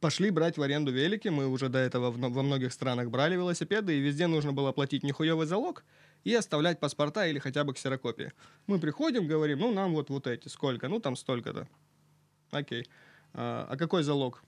пошли 0.00 0.30
брать 0.30 0.58
в 0.58 0.62
аренду 0.62 0.92
велики. 0.92 1.28
Мы 1.30 1.46
уже 1.48 1.68
до 1.68 1.78
этого 1.78 2.10
в- 2.10 2.18
во 2.34 2.42
многих 2.42 2.72
странах 2.72 3.08
брали 3.10 3.34
велосипеды, 3.34 3.96
и 3.98 4.00
везде 4.00 4.26
нужно 4.26 4.52
было 4.52 4.72
платить 4.72 5.02
нехуевый 5.02 5.46
залог 5.46 5.84
и 6.24 6.34
оставлять 6.34 6.78
паспорта 6.80 7.26
или 7.26 7.38
хотя 7.40 7.64
бы 7.64 7.72
ксерокопии. 7.72 8.32
Мы 8.66 8.78
приходим, 8.78 9.26
говорим, 9.26 9.58
ну, 9.60 9.72
нам 9.72 9.92
вот, 9.94 10.10
вот 10.10 10.26
эти, 10.26 10.48
сколько? 10.48 10.88
Ну, 10.88 11.00
там 11.00 11.16
столько-то. 11.16 11.66
Окей. 12.50 12.84
А, 13.32 13.66
а 13.70 13.76
какой 13.76 14.02
залог? 14.02 14.42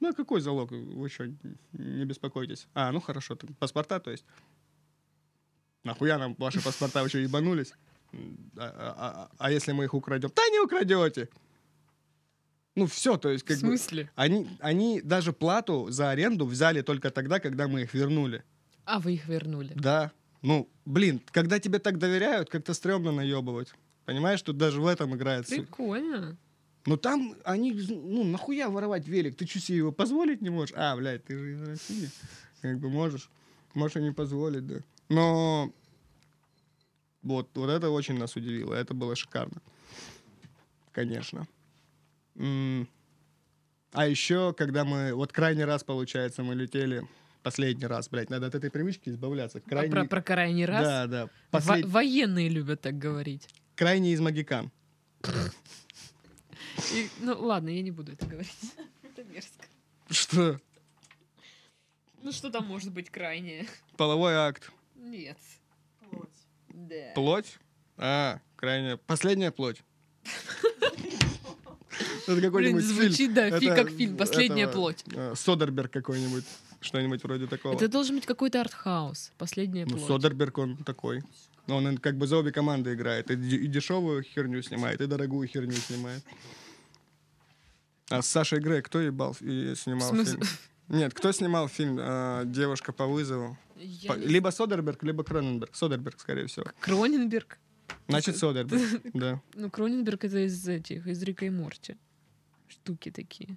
Ну, 0.00 0.08
а 0.08 0.12
какой 0.12 0.40
залог? 0.40 0.70
Вы 0.70 1.08
что, 1.10 1.26
не 1.72 2.04
беспокойтесь. 2.04 2.66
А, 2.74 2.90
ну, 2.92 3.00
хорошо, 3.00 3.34
ты- 3.36 3.46
паспорта, 3.58 4.00
то 4.00 4.10
есть. 4.10 4.24
Нахуя 5.84 6.18
нам 6.18 6.34
ваши 6.38 6.62
паспорта, 6.62 7.02
вы 7.02 7.08
что, 7.08 7.18
ебанулись? 7.18 7.72
А, 8.12 8.16
а- 8.58 8.94
а- 8.96 9.30
а 9.38 9.50
если 9.50 9.72
мы 9.72 9.84
их 9.84 9.94
украдем? 9.94 10.30
Да 10.34 10.42
не 10.48 10.60
украдете! 10.60 11.28
Ну, 12.76 12.86
все, 12.86 13.16
то 13.16 13.28
есть, 13.30 13.44
В 13.44 13.48
как 13.48 13.56
бы... 13.56 13.60
смысле? 13.60 14.10
Они, 14.14 14.46
они 14.60 15.00
даже 15.02 15.32
плату 15.32 15.90
за 15.90 16.10
аренду 16.10 16.46
взяли 16.46 16.82
только 16.82 17.10
тогда, 17.10 17.38
когда 17.40 17.68
мы 17.68 17.82
их 17.82 17.94
вернули. 17.94 18.42
А 18.84 18.98
вы 19.00 19.14
их 19.14 19.26
вернули. 19.28 19.72
Да. 19.74 20.12
Ну, 20.42 20.68
блин, 20.86 21.20
когда 21.30 21.58
тебе 21.58 21.78
так 21.78 21.98
доверяют, 21.98 22.48
как-то 22.48 22.72
стрёмно 22.74 23.12
наебывать. 23.12 23.74
Понимаешь, 24.06 24.40
тут 24.42 24.56
даже 24.56 24.80
в 24.80 24.86
этом 24.86 25.14
играет 25.14 25.46
суть. 25.48 25.68
Ну 26.86 26.96
там 26.96 27.36
они, 27.44 27.72
ну 27.72 28.24
нахуя 28.24 28.70
воровать 28.70 29.06
велик? 29.06 29.36
Ты 29.36 29.46
что 29.46 29.60
себе 29.60 29.78
его 29.78 29.92
позволить 29.92 30.40
не 30.40 30.50
можешь? 30.50 30.74
А, 30.76 30.96
блядь, 30.96 31.24
ты 31.24 31.38
же 31.38 31.52
из 31.52 31.62
России. 31.62 32.10
Как 32.62 32.78
бы 32.78 32.88
можешь. 32.88 33.30
Можешь 33.74 33.96
и 33.96 34.00
не 34.00 34.12
позволить, 34.12 34.66
да. 34.66 34.76
Но 35.08 35.72
вот, 37.22 37.50
вот 37.54 37.70
это 37.70 37.90
очень 37.90 38.18
нас 38.18 38.36
удивило. 38.36 38.74
Это 38.74 38.94
было 38.94 39.14
шикарно. 39.14 39.60
Конечно. 40.92 41.46
М. 42.36 42.88
А 43.92 44.06
еще, 44.06 44.54
когда 44.54 44.84
мы... 44.84 45.14
Вот 45.14 45.32
крайний 45.32 45.64
раз, 45.64 45.84
получается, 45.84 46.42
мы 46.42 46.54
летели... 46.54 47.06
Последний 47.42 47.86
раз, 47.86 48.10
блядь, 48.10 48.28
надо 48.28 48.48
от 48.48 48.54
этой 48.54 48.70
привычки 48.70 49.08
избавляться. 49.08 49.62
А 49.64 49.68
Крайний... 49.70 49.90
про, 49.90 50.04
про 50.04 50.20
крайний 50.20 50.66
раз? 50.66 50.84
Да, 50.84 51.06
да. 51.06 51.28
Во- 51.50 51.58
Послед- 51.58 51.86
военные 51.86 52.50
любят 52.50 52.82
так 52.82 52.98
говорить. 52.98 53.48
Крайний 53.76 54.12
из 54.12 54.20
Магикан. 54.20 54.70
И- 56.92 57.08
ну 57.20 57.38
ладно, 57.40 57.68
я 57.70 57.82
не 57.82 57.90
буду 57.90 58.12
это 58.12 58.26
говорить. 58.26 58.52
Это 59.02 59.24
мерзко. 59.24 59.66
Что? 60.08 60.60
Ну 62.22 62.32
что 62.32 62.50
там 62.50 62.66
может 62.66 62.92
быть 62.92 63.10
крайнее? 63.10 63.66
Половой 63.96 64.34
акт. 64.34 64.70
Нет. 64.96 65.38
Да. 66.68 67.12
Плоть? 67.14 67.58
А, 67.96 68.40
крайняя. 68.56 68.96
Последняя 68.96 69.50
плоть. 69.50 69.82
Это 72.22 72.34
Блин, 72.36 72.42
какой-нибудь 72.42 72.84
фильм. 72.84 72.96
звучит, 73.08 73.34
да, 73.34 73.58
фи- 73.58 73.66
Это 73.66 73.74
как 73.76 73.90
фильм 73.90 74.16
«Последняя 74.16 74.62
этого, 74.64 74.74
плоть». 74.74 75.04
э, 75.12 75.34
Содерберг 75.36 75.90
какой-нибудь. 75.92 76.44
Что-нибудь 76.80 77.22
вроде 77.24 77.46
такого. 77.46 77.74
Это 77.74 77.88
должен 77.88 78.16
быть 78.16 78.24
какой-то 78.26 78.60
артхаус. 78.60 79.32
Последняя 79.36 79.84
Ну, 79.84 79.96
плоть. 79.96 80.06
Содерберг 80.06 80.58
он 80.58 80.76
такой. 80.78 81.22
Но 81.66 81.76
Он 81.76 81.98
как 81.98 82.16
бы 82.16 82.26
за 82.26 82.36
обе 82.38 82.52
команды 82.52 82.94
играет. 82.94 83.30
И 83.30 83.36
дешевую 83.36 84.22
херню 84.22 84.62
снимает, 84.62 85.00
и 85.00 85.06
дорогую 85.06 85.46
херню 85.48 85.72
снимает. 85.76 86.22
А 88.10 88.22
с 88.22 88.26
Сашей 88.28 88.58
Грей 88.60 88.82
кто 88.82 89.00
ебал 89.00 89.36
и 89.40 89.74
снимал 89.76 90.12
фильм? 90.24 90.42
Нет, 90.88 91.14
кто 91.14 91.30
снимал 91.30 91.68
фильм 91.68 91.98
э, 92.00 92.42
«Девушка 92.46 92.92
по 92.92 93.06
вызову»? 93.06 93.56
Я 93.76 94.12
По- 94.12 94.18
Либо 94.18 94.50
Содерберг, 94.50 95.02
либо 95.04 95.22
Кроненберг. 95.22 95.74
Содерберг, 95.74 96.20
скорее 96.20 96.46
всего. 96.48 96.66
Кроненберг. 96.80 97.58
Значит, 98.08 98.36
Содерберг, 98.36 99.00
да. 99.14 99.40
Ну, 99.54 99.70
Кроненберг 99.70 100.24
это 100.24 100.44
из 100.44 100.66
этих, 100.68 101.06
из 101.06 101.22
Рика 101.22 101.46
и 101.46 101.50
Морти. 101.50 101.96
Штуки 102.68 103.10
такие. 103.12 103.56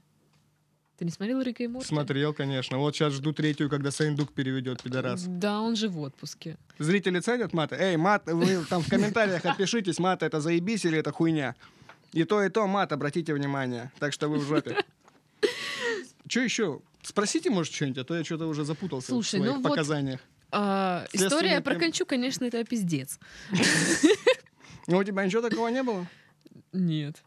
Ты 0.98 1.06
не 1.06 1.12
смотрел 1.12 1.42
Рика 1.42 1.64
и 1.64 1.68
Морти? 1.68 1.88
Смотрел, 1.88 2.36
конечно. 2.36 2.78
Вот 2.78 2.96
сейчас 2.96 3.14
жду 3.14 3.34
третью, 3.34 3.68
когда 3.70 3.90
Сайндук 3.90 4.32
переведет, 4.32 4.84
пидорас. 4.84 5.24
Да, 5.28 5.60
он 5.62 5.76
же 5.76 5.90
в 5.90 6.00
отпуске. 6.00 6.58
Зрители 6.78 7.20
ценят 7.20 7.52
маты? 7.52 7.76
Эй, 7.76 7.98
мат, 7.98 8.28
вы 8.28 8.64
там 8.70 8.84
в 8.84 8.90
комментариях 8.90 9.44
отпишитесь, 9.46 9.98
мат 9.98 10.22
это 10.22 10.40
заебись 10.40 10.86
или 10.86 11.00
это 11.00 11.12
хуйня. 11.12 11.56
И 12.14 12.24
то, 12.26 12.44
и 12.44 12.50
то 12.50 12.66
мат, 12.68 12.92
обратите 12.92 13.34
внимание. 13.34 13.92
Так 14.00 14.14
что 14.14 14.28
вы 14.30 14.38
в 14.38 14.44
жопе. 14.48 14.78
Что 16.28 16.40
еще? 16.40 16.80
Спросите, 17.02 17.50
может, 17.50 17.74
что-нибудь, 17.74 17.98
а 18.00 18.04
то 18.06 18.16
я 18.16 18.24
что-то 18.24 18.48
уже 18.48 18.64
запутался 18.64 19.10
Слушай, 19.10 19.40
в 19.40 19.44
своих 19.44 19.46
ну 19.56 19.62
вот- 19.62 19.70
показаниях. 19.70 20.22
А, 20.52 21.06
Следственный 21.10 21.28
история 21.28 21.62
про 21.62 21.76
Кончу, 21.76 22.06
конечно, 22.06 22.46
это 22.46 22.64
пиздец. 22.64 23.20
Ну, 24.88 24.98
у 24.98 25.04
тебя 25.04 25.26
ничего 25.26 25.42
такого 25.42 25.70
не 25.70 25.82
было? 25.82 26.06
Нет. 26.74 27.24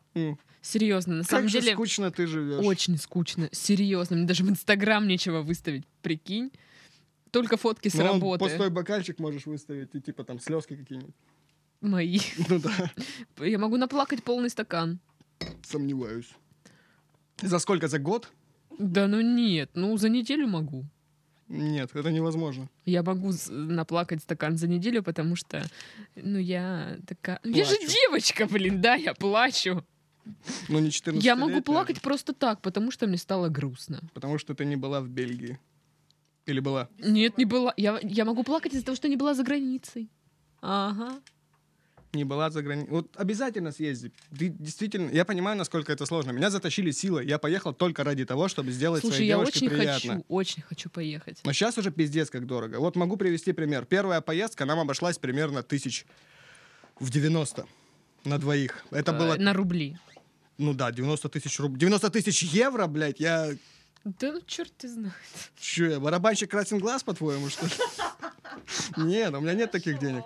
Серьезно, 0.61 1.15
на 1.17 1.23
Как 1.23 1.31
самом 1.31 1.49
же 1.49 1.61
деле 1.61 1.73
скучно 1.73 2.11
ты 2.11 2.27
живешь. 2.27 2.63
очень 2.65 2.99
скучно. 2.99 3.49
Серьезно, 3.53 4.17
мне 4.17 4.27
даже 4.27 4.45
в 4.45 4.51
Инстаграм 4.51 5.07
нечего 5.09 5.41
выставить, 5.41 5.87
прикинь. 6.03 6.51
Только 7.31 7.57
фотки 7.57 7.89
с 7.89 7.95
Ну, 7.95 8.03
вон 8.03 8.13
работы. 8.15 8.45
пустой 8.45 8.69
бокальчик 8.71 9.19
можешь 9.19 9.47
выставить, 9.47 9.95
и 9.95 10.01
типа 10.01 10.25
там 10.25 10.39
слезки 10.41 10.77
какие-нибудь. 10.77 11.15
Мои. 11.87 12.21
Ну 12.49 12.59
да, 12.59 12.91
Я 13.47 13.59
могу 13.59 13.77
наплакать 13.77 14.23
полный 14.23 14.51
стакан. 14.51 14.99
сомневаюсь. 15.63 16.31
За 17.43 17.59
сколько? 17.59 17.89
За 17.89 17.99
год? 17.99 18.29
Да 18.79 19.07
ну 19.07 19.21
нет, 19.21 19.71
ну 19.75 19.97
за 19.97 20.09
неделю 20.09 20.49
могу. 20.49 20.85
Нет, 21.49 21.91
это 21.95 22.11
невозможно. 22.11 22.69
Я 22.85 23.03
могу 23.03 23.33
наплакать 23.51 24.21
стакан 24.23 24.57
за 24.57 24.67
неделю, 24.67 25.03
потому 25.03 25.37
что, 25.37 25.63
ну, 26.17 26.39
я 26.39 26.99
такая... 27.07 27.39
Я 27.45 27.65
же 27.65 27.77
Плачу. 27.77 27.93
девочка, 27.93 28.47
блин, 28.47 28.81
да, 28.81 28.97
я 28.97 29.15
плачу. 29.15 29.85
Ну, 30.69 30.81
не 30.81 30.91
14 30.91 31.25
Я 31.25 31.37
могу 31.37 31.63
плакать 31.63 32.01
просто 32.01 32.33
так, 32.33 32.61
потому 32.63 32.91
что 32.91 33.07
мне 33.07 33.17
стало 33.17 33.49
грустно. 33.49 34.01
Потому 34.13 34.39
что 34.39 34.55
ты 34.55 34.65
не 34.65 34.75
была 34.75 35.01
в 35.01 35.09
Бельгии. 35.09 35.61
Или 36.47 36.59
была? 36.59 36.89
Нет, 36.99 37.39
не 37.39 37.45
была. 37.45 37.73
Я, 37.77 38.01
я 38.03 38.25
могу 38.25 38.43
плакать 38.43 38.75
из-за 38.75 38.85
того, 38.85 38.97
что 38.97 39.09
не 39.09 39.17
была 39.17 39.35
за 39.35 39.45
границей. 39.45 40.11
Ага. 40.61 41.21
Не 42.17 42.25
была 42.25 42.51
за 42.51 42.63
границей. 42.63 42.91
Вот 42.91 43.11
обязательно 43.17 43.73
съезди. 43.73 44.11
Ты 44.39 44.49
действительно... 44.49 45.11
Я 45.11 45.25
понимаю, 45.27 45.57
насколько 45.59 45.93
это 45.93 46.07
сложно. 46.07 46.31
Меня 46.33 46.49
затащили 46.51 46.91
силой. 46.93 47.27
Я 47.27 47.39
поехал 47.39 47.75
только 47.75 48.05
ради 48.05 48.25
того, 48.25 48.49
чтобы 48.49 48.73
сделать 48.73 49.03
Слушай, 49.03 49.17
своей 49.17 49.29
я 49.29 49.35
девушке 49.37 49.59
очень 49.67 49.69
приятно. 49.77 50.13
хочу, 50.15 50.25
очень 50.29 50.63
хочу 50.63 50.89
поехать. 50.91 51.41
Но 51.45 51.53
сейчас 51.53 51.77
уже 51.77 51.91
пиздец 51.91 52.31
как 52.31 52.47
дорого. 52.47 52.77
Вот 52.81 52.97
могу 52.97 53.17
привести 53.19 53.53
пример. 53.53 53.85
Первая 53.85 54.21
поездка 54.23 54.65
нам 54.65 54.79
обошлась 54.81 55.19
примерно 55.19 55.63
тысяч 55.63 56.07
в 56.99 57.11
90 57.11 57.67
на 58.25 58.39
двоих. 58.39 58.85
Это 58.91 59.13
Э, 59.13 59.19
было, 59.19 59.37
На 59.37 59.53
рубли. 59.53 59.99
ну 60.59 60.73
да, 60.73 60.91
90 60.91 61.29
тысяч 61.29 61.61
рублей. 61.61 61.79
90 61.81 62.11
тысяч 62.11 62.43
евро, 62.45 62.87
блядь, 62.87 63.21
я... 63.21 63.51
Да 64.05 64.33
ну 64.33 64.41
черт 64.47 64.73
ты 64.79 64.89
знает. 64.89 65.13
Чё, 65.59 65.91
я 65.91 66.01
барабанщик 66.01 66.51
красен 66.51 66.79
глаз, 66.79 67.03
по-твоему, 67.03 67.51
что 67.51 67.67
ли? 67.67 67.73
Нет, 68.97 69.35
у 69.35 69.41
меня 69.41 69.53
нет 69.53 69.71
таких 69.71 69.99
денег. 69.99 70.25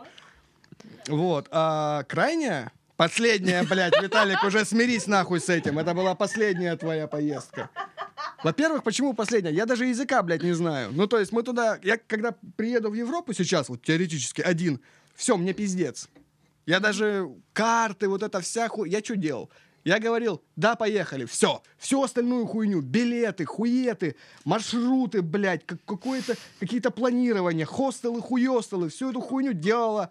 Вот. 1.07 1.49
А 1.51 2.05
крайняя, 2.05 2.73
последняя, 2.97 3.62
блядь, 3.62 4.01
Виталик, 4.03 4.43
уже 4.45 4.64
смирись 4.64 5.07
нахуй 5.07 5.40
с 5.40 5.49
этим. 5.49 5.79
Это 5.79 5.95
была 5.95 6.14
последняя 6.14 6.77
твоя 6.77 7.07
поездка. 7.07 7.71
Во-первых, 8.43 8.83
почему 8.83 9.12
последняя? 9.12 9.53
Я 9.53 9.66
даже 9.66 9.87
языка, 9.87 10.23
блядь, 10.23 10.43
не 10.43 10.53
знаю. 10.53 10.90
Ну, 10.93 11.07
то 11.07 11.19
есть 11.19 11.33
мы 11.33 11.43
туда... 11.43 11.79
Я 11.83 11.99
когда 11.99 12.35
приеду 12.57 12.90
в 12.90 12.95
Европу 12.95 13.33
сейчас, 13.33 13.69
вот 13.69 13.83
теоретически, 13.83 14.40
один, 14.40 14.81
все, 15.14 15.37
мне 15.37 15.53
пиздец. 15.53 16.09
Я 16.66 16.81
даже 16.81 17.29
карты, 17.53 18.09
вот 18.09 18.23
это 18.23 18.40
вся 18.40 18.69
хуй... 18.69 18.88
Я 18.88 19.01
что 19.01 19.16
делал? 19.16 19.51
Я 19.83 19.99
говорил, 19.99 20.43
да, 20.57 20.77
поехали, 20.77 21.25
все. 21.25 21.62
Всю 21.79 22.03
остальную 22.03 22.47
хуйню, 22.47 22.83
билеты, 22.83 23.47
хуеты, 23.47 24.14
маршруты, 24.45 25.23
блядь, 25.23 25.64
как, 25.64 25.79
какое-то, 25.87 26.37
какие-то 26.59 26.90
планирования, 26.90 27.64
хостелы, 27.64 28.21
хуёстелы, 28.21 28.90
всю 28.90 29.11
эту 29.11 29.21
хуйню 29.23 29.55
делала 29.55 30.11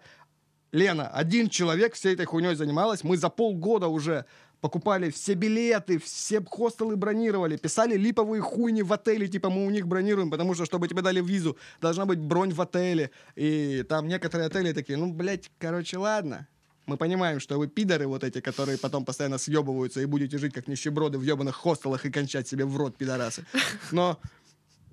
Лена. 0.72 1.08
Один 1.08 1.48
человек 1.48 1.94
всей 1.94 2.14
этой 2.14 2.26
хуйней 2.26 2.54
занималась. 2.54 3.04
Мы 3.04 3.16
за 3.16 3.28
полгода 3.28 3.88
уже 3.88 4.24
покупали 4.60 5.10
все 5.10 5.34
билеты, 5.34 5.98
все 5.98 6.42
хостелы 6.42 6.96
бронировали, 6.96 7.56
писали 7.56 7.96
липовые 7.96 8.42
хуйни 8.42 8.82
в 8.82 8.92
отеле, 8.92 9.26
типа 9.26 9.50
мы 9.50 9.66
у 9.66 9.70
них 9.70 9.86
бронируем, 9.86 10.30
потому 10.30 10.54
что, 10.54 10.66
чтобы 10.66 10.86
тебе 10.86 11.02
дали 11.02 11.20
визу, 11.20 11.56
должна 11.80 12.04
быть 12.04 12.18
бронь 12.18 12.52
в 12.52 12.60
отеле. 12.60 13.10
И 13.36 13.84
там 13.88 14.06
некоторые 14.06 14.46
отели 14.48 14.72
такие, 14.72 14.98
ну, 14.98 15.12
блядь, 15.12 15.50
короче, 15.58 15.96
ладно. 15.98 16.46
Мы 16.86 16.96
понимаем, 16.96 17.40
что 17.40 17.58
вы 17.58 17.68
пидоры 17.68 18.06
вот 18.06 18.24
эти, 18.24 18.40
которые 18.40 18.76
потом 18.76 19.04
постоянно 19.04 19.38
съебываются 19.38 20.00
и 20.00 20.06
будете 20.06 20.38
жить 20.38 20.52
как 20.52 20.66
нищеброды 20.66 21.18
в 21.18 21.22
ебаных 21.22 21.54
хостелах 21.54 22.04
и 22.04 22.10
кончать 22.10 22.48
себе 22.48 22.64
в 22.64 22.76
рот, 22.76 22.96
пидорасы. 22.96 23.44
Но 23.92 24.18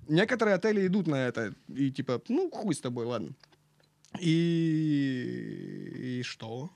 некоторые 0.07 0.55
отели 0.55 0.85
идут 0.85 1.07
на 1.07 1.27
это. 1.27 1.55
И 1.67 1.91
типа, 1.91 2.21
ну, 2.27 2.49
хуй 2.51 2.75
с 2.75 2.79
тобой, 2.79 3.05
ладно. 3.05 3.29
И... 4.19 6.19
И 6.19 6.23
что? 6.23 6.71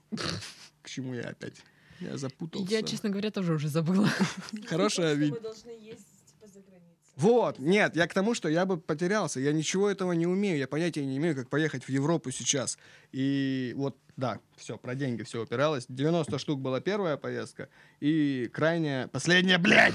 К 0.81 0.89
чему 0.89 1.13
я 1.13 1.29
опять? 1.29 1.55
Я 1.99 2.17
запутался. 2.17 2.71
Я, 2.71 2.81
честно 2.83 3.09
говоря, 3.09 3.31
тоже 3.31 3.53
уже 3.53 3.67
забыла. 3.69 4.09
Хорошая 4.67 5.15
Мы 5.15 5.25
вид. 5.25 5.41
должны 5.41 5.69
ездить 5.69 6.07
типа 6.27 6.47
за 6.47 6.59
границу. 6.61 6.87
Вот, 7.15 7.59
нет, 7.59 7.95
я 7.95 8.07
к 8.07 8.13
тому, 8.13 8.33
что 8.33 8.49
я 8.49 8.65
бы 8.65 8.77
потерялся. 8.79 9.39
Я 9.39 9.53
ничего 9.53 9.89
этого 9.89 10.13
не 10.13 10.25
умею. 10.25 10.57
Я 10.57 10.67
понятия 10.67 11.05
не 11.05 11.17
имею, 11.17 11.35
как 11.35 11.49
поехать 11.49 11.83
в 11.83 11.89
Европу 11.89 12.31
сейчас. 12.31 12.79
И 13.11 13.73
вот, 13.75 13.97
да, 14.17 14.39
все, 14.57 14.77
про 14.77 14.95
деньги 14.95 15.21
все 15.23 15.43
упиралось. 15.43 15.85
90 15.89 16.39
штук 16.39 16.59
была 16.59 16.81
первая 16.81 17.17
поездка. 17.17 17.69
И 17.99 18.49
крайняя, 18.51 19.07
последняя, 19.07 19.59
блядь, 19.59 19.93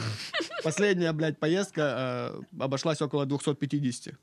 последняя, 0.62 1.12
блядь, 1.12 1.40
поездка 1.40 2.32
э, 2.58 2.62
обошлась 2.62 3.02
около 3.02 3.26
250. 3.26 4.14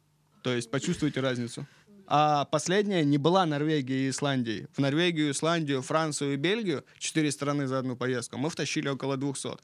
То 0.44 0.54
есть 0.54 0.72
почувствуйте 0.72 1.20
разницу. 1.20 1.68
А 2.08 2.46
последняя 2.46 3.04
не 3.04 3.18
была 3.18 3.46
Норвегией 3.46 4.08
и 4.08 4.10
Исландией. 4.10 4.68
В 4.74 4.80
Норвегию, 4.80 5.32
Исландию, 5.32 5.82
Францию 5.82 6.34
и 6.34 6.38
Бельгию, 6.38 6.84
четыре 7.00 7.32
страны 7.32 7.68
за 7.68 7.80
одну 7.80 7.96
поездку, 7.96 8.38
мы 8.38 8.50
втащили 8.50 8.90
около 8.90 9.18
200. 9.18 9.58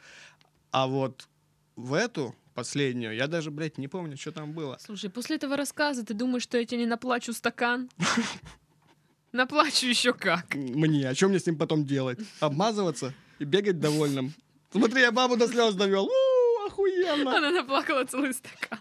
А 0.72 0.88
вот 0.88 1.28
в 1.76 1.94
эту 1.94 2.36
последнюю, 2.54 3.16
я 3.16 3.28
даже, 3.28 3.52
блядь, 3.52 3.78
не 3.78 3.88
помню, 3.88 4.18
что 4.18 4.32
там 4.32 4.54
было. 4.54 4.78
Слушай, 4.82 5.10
после 5.10 5.36
этого 5.38 5.58
рассказа 5.58 6.06
ты 6.06 6.14
думаешь, 6.14 6.44
что 6.44 6.58
я 6.58 6.66
тебе 6.66 6.82
не 6.82 6.86
наплачу 6.86 7.34
стакан? 7.34 7.90
Наплачу 9.32 9.88
еще 9.88 10.14
как. 10.14 10.56
Мне, 10.56 11.08
а 11.08 11.16
что 11.16 11.28
мне 11.28 11.40
с 11.40 11.46
ним 11.46 11.58
потом 11.58 11.86
делать? 11.86 12.20
Обмазываться 12.40 13.14
и 13.38 13.44
бегать 13.44 13.80
довольным? 13.80 14.34
Смотри, 14.72 15.02
я 15.02 15.12
бабу 15.12 15.38
до 15.38 15.48
слез 15.48 15.76
довел. 15.76 16.06
У, 16.06 16.66
охуенно. 16.66 17.38
Она 17.38 17.52
наплакала 17.52 18.06
целый 18.06 18.34
стакан. 18.34 18.80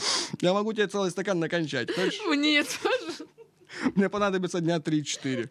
Я 0.40 0.52
могу 0.52 0.72
тебе 0.72 0.86
целый 0.86 1.10
стакан 1.10 1.38
накончать. 1.38 1.90
Хочешь? 1.94 2.20
Мне 2.26 2.62
тоже. 2.64 3.28
Мне 3.94 4.08
понадобится 4.08 4.60
дня 4.60 4.76
3-4. 4.78 5.48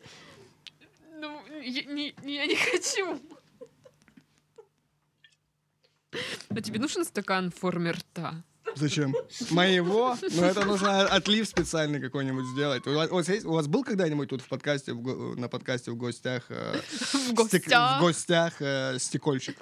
Ну, 1.19 1.41
я 1.61 1.83
не, 1.83 2.13
я 2.23 2.45
не 2.45 2.55
хочу. 2.55 3.19
А 6.49 6.61
тебе 6.61 6.79
нужен 6.79 7.05
стакан 7.05 7.51
в 7.51 7.55
форме 7.55 7.91
рта? 7.91 8.43
Зачем? 8.75 9.15
Моего? 9.51 10.15
Ну, 10.21 10.43
это 10.43 10.65
нужно 10.65 11.03
отлив 11.07 11.47
специальный 11.47 11.99
какой-нибудь 11.99 12.45
сделать. 12.53 12.85
У 12.87 12.93
вас, 12.93 13.29
есть- 13.29 13.45
у 13.45 13.51
вас 13.51 13.67
был 13.67 13.83
когда-нибудь 13.83 14.29
тут 14.29 14.41
в 14.41 14.47
подкасте, 14.47 14.93
в 14.93 15.35
на 15.39 15.47
подкасте 15.47 15.91
в 15.91 15.95
гостях... 15.95 16.45
э, 16.49 16.79
В 16.89 17.47
стек- 17.47 17.63
гостях? 17.63 17.99
в 17.99 18.03
гостях 18.05 18.53
э, 18.61 18.97
стекольщик. 18.99 19.57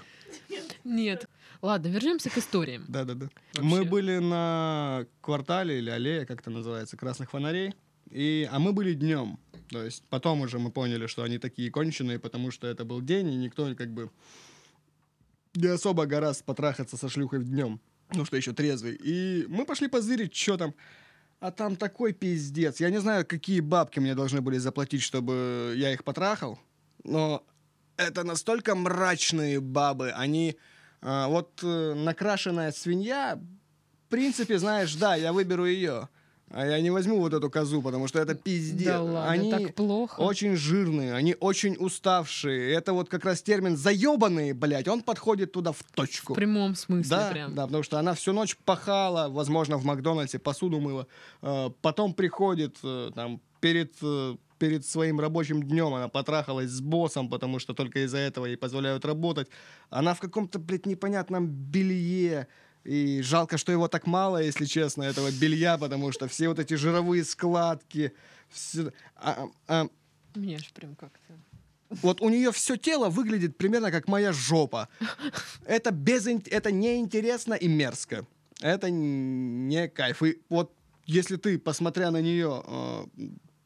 Нет. 0.84 1.26
Ладно, 1.68 1.90
вернемся 1.90 2.30
к 2.30 2.38
историям. 2.38 2.86
Да-да-да. 2.88 3.28
Мы 3.60 3.84
были 3.84 4.20
на 4.20 5.06
квартале 5.20 5.80
или 5.80 5.90
аллее, 5.90 6.26
как 6.26 6.40
это 6.40 6.50
называется, 6.50 6.96
красных 6.96 7.32
фонарей. 7.32 7.76
И, 8.10 8.48
а 8.50 8.58
мы 8.58 8.72
были 8.72 8.94
днем. 8.94 9.38
То 9.68 9.84
есть 9.84 10.06
потом 10.08 10.40
уже 10.40 10.60
мы 10.60 10.72
поняли, 10.72 11.08
что 11.08 11.24
они 11.24 11.40
такие 11.40 11.70
конченые, 11.70 12.20
потому 12.20 12.52
что 12.52 12.68
это 12.68 12.86
был 12.86 13.02
день, 13.02 13.34
и 13.34 13.36
никто 13.36 13.76
как 13.76 13.94
бы 13.94 14.10
не 15.56 15.68
особо 15.68 16.06
гораздо 16.06 16.46
потрахаться 16.46 16.96
со 16.96 17.10
шлюхой 17.10 17.44
днем. 17.44 17.82
Ну 18.14 18.24
что 18.24 18.38
еще 18.38 18.54
трезвый. 18.54 18.98
И 19.04 19.46
мы 19.50 19.66
пошли 19.66 19.90
позырить, 19.90 20.34
что 20.34 20.56
там. 20.56 20.74
А 21.42 21.52
там 21.52 21.76
такой 21.76 22.14
пиздец. 22.14 22.80
Я 22.80 22.90
не 22.90 23.02
знаю, 23.02 23.26
какие 23.26 23.60
бабки 23.60 24.00
мне 24.00 24.16
должны 24.16 24.40
были 24.40 24.58
заплатить, 24.58 25.02
чтобы 25.02 25.74
я 25.76 25.92
их 25.92 26.06
потрахал. 26.06 26.62
Но 27.04 27.44
это 27.98 28.24
настолько 28.24 28.74
мрачные 28.74 29.60
бабы. 29.60 30.12
Они... 30.12 30.56
а, 31.02 31.28
вот 31.28 31.60
э, 31.64 31.94
накрашенная 31.94 32.72
свинья, 32.72 33.40
в 34.08 34.10
принципе, 34.10 34.58
знаешь, 34.58 34.96
да, 34.96 35.16
я 35.16 35.34
выберу 35.34 35.66
ее. 35.66 36.10
А 36.50 36.66
я 36.66 36.80
не 36.80 36.90
возьму 36.92 37.20
вот 37.20 37.34
эту 37.34 37.50
козу, 37.50 37.82
потому 37.82 38.08
что 38.08 38.20
это 38.20 38.34
пиздец. 38.34 38.88
Да 38.88 39.02
ладно, 39.02 39.30
Они 39.30 39.52
так 39.52 39.76
плохо. 39.76 40.22
очень 40.22 40.56
жирные, 40.56 41.14
они 41.14 41.36
очень 41.38 41.76
уставшие. 41.78 42.72
Это 42.74 42.94
вот 42.94 43.10
как 43.10 43.26
раз 43.26 43.42
термин 43.42 43.76
заебанные, 43.76 44.54
блядь. 44.54 44.88
Он 44.88 45.02
подходит 45.02 45.52
туда 45.52 45.74
в 45.74 45.84
точку. 45.94 46.34
В 46.34 46.36
прямом 46.38 46.76
смысле 46.76 47.10
Да, 47.10 47.30
прям. 47.32 47.54
да, 47.54 47.66
потому 47.66 47.84
что 47.84 48.00
она 48.00 48.14
всю 48.14 48.32
ночь 48.32 48.56
пахала, 48.64 49.28
возможно, 49.28 49.76
в 49.78 49.84
Макдональдсе 49.84 50.40
посуду 50.40 50.80
мыла. 50.80 51.08
Э, 51.42 51.70
Потом 51.82 52.14
приходит 52.14 52.78
э, 52.82 53.12
там 53.14 53.42
перед 53.60 53.94
э, 54.02 54.38
перед 54.58 54.86
своим 54.86 55.20
рабочим 55.20 55.64
днем 55.64 55.94
она 55.94 56.08
потрахалась 56.08 56.70
с 56.70 56.82
боссом, 56.82 57.30
потому 57.30 57.60
что 57.60 57.74
только 57.74 58.00
из-за 58.06 58.18
этого 58.18 58.46
ей 58.46 58.58
позволяют 58.58 59.06
работать. 59.06 59.48
Она 59.90 60.14
в 60.14 60.20
каком-то, 60.20 60.60
блядь, 60.60 60.86
непонятном 60.86 61.48
белье. 61.48 62.48
И 62.84 63.22
жалко, 63.22 63.58
что 63.58 63.72
его 63.72 63.88
так 63.88 64.08
мало, 64.08 64.42
если 64.42 64.66
честно, 64.66 65.04
этого 65.04 65.30
белья, 65.32 65.78
потому 65.78 66.12
что 66.12 66.28
все 66.28 66.48
вот 66.48 66.60
эти 66.60 66.76
жировые 66.76 67.24
складки. 67.26 68.14
всё- 68.50 68.92
а- 69.16 69.48
а- 69.68 69.88
Меня 70.36 70.56
аж 70.58 70.72
прям 70.74 70.96
как-то... 70.96 71.34
вот 72.02 72.22
у 72.22 72.30
нее 72.30 72.52
все 72.52 72.78
тело 72.78 73.10
выглядит 73.10 73.58
примерно 73.58 73.92
как 73.92 74.08
моя 74.08 74.32
жопа. 74.32 74.88
Это, 75.66 75.92
без, 75.92 76.28
это 76.28 76.72
неинтересно 76.72 77.56
и 77.56 77.68
мерзко. 77.68 78.26
Это 78.62 78.90
не 78.90 79.88
кайф. 79.90 80.24
И 80.24 80.38
вот 80.50 80.74
если 81.06 81.36
ты, 81.36 81.60
посмотря 81.60 82.10
на 82.12 82.22
нее, 82.22 82.64
э, 82.66 83.06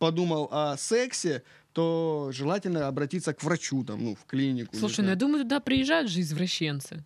подумал 0.01 0.49
о 0.51 0.77
сексе, 0.77 1.43
то 1.73 2.31
желательно 2.33 2.87
обратиться 2.87 3.35
к 3.35 3.43
врачу, 3.43 3.83
там, 3.83 4.03
ну, 4.03 4.15
в 4.15 4.25
клинику. 4.25 4.75
Слушай, 4.75 5.01
ну 5.01 5.09
я 5.11 5.15
думаю, 5.15 5.43
туда 5.43 5.59
приезжают 5.59 6.09
же 6.09 6.21
извращенцы. 6.21 7.05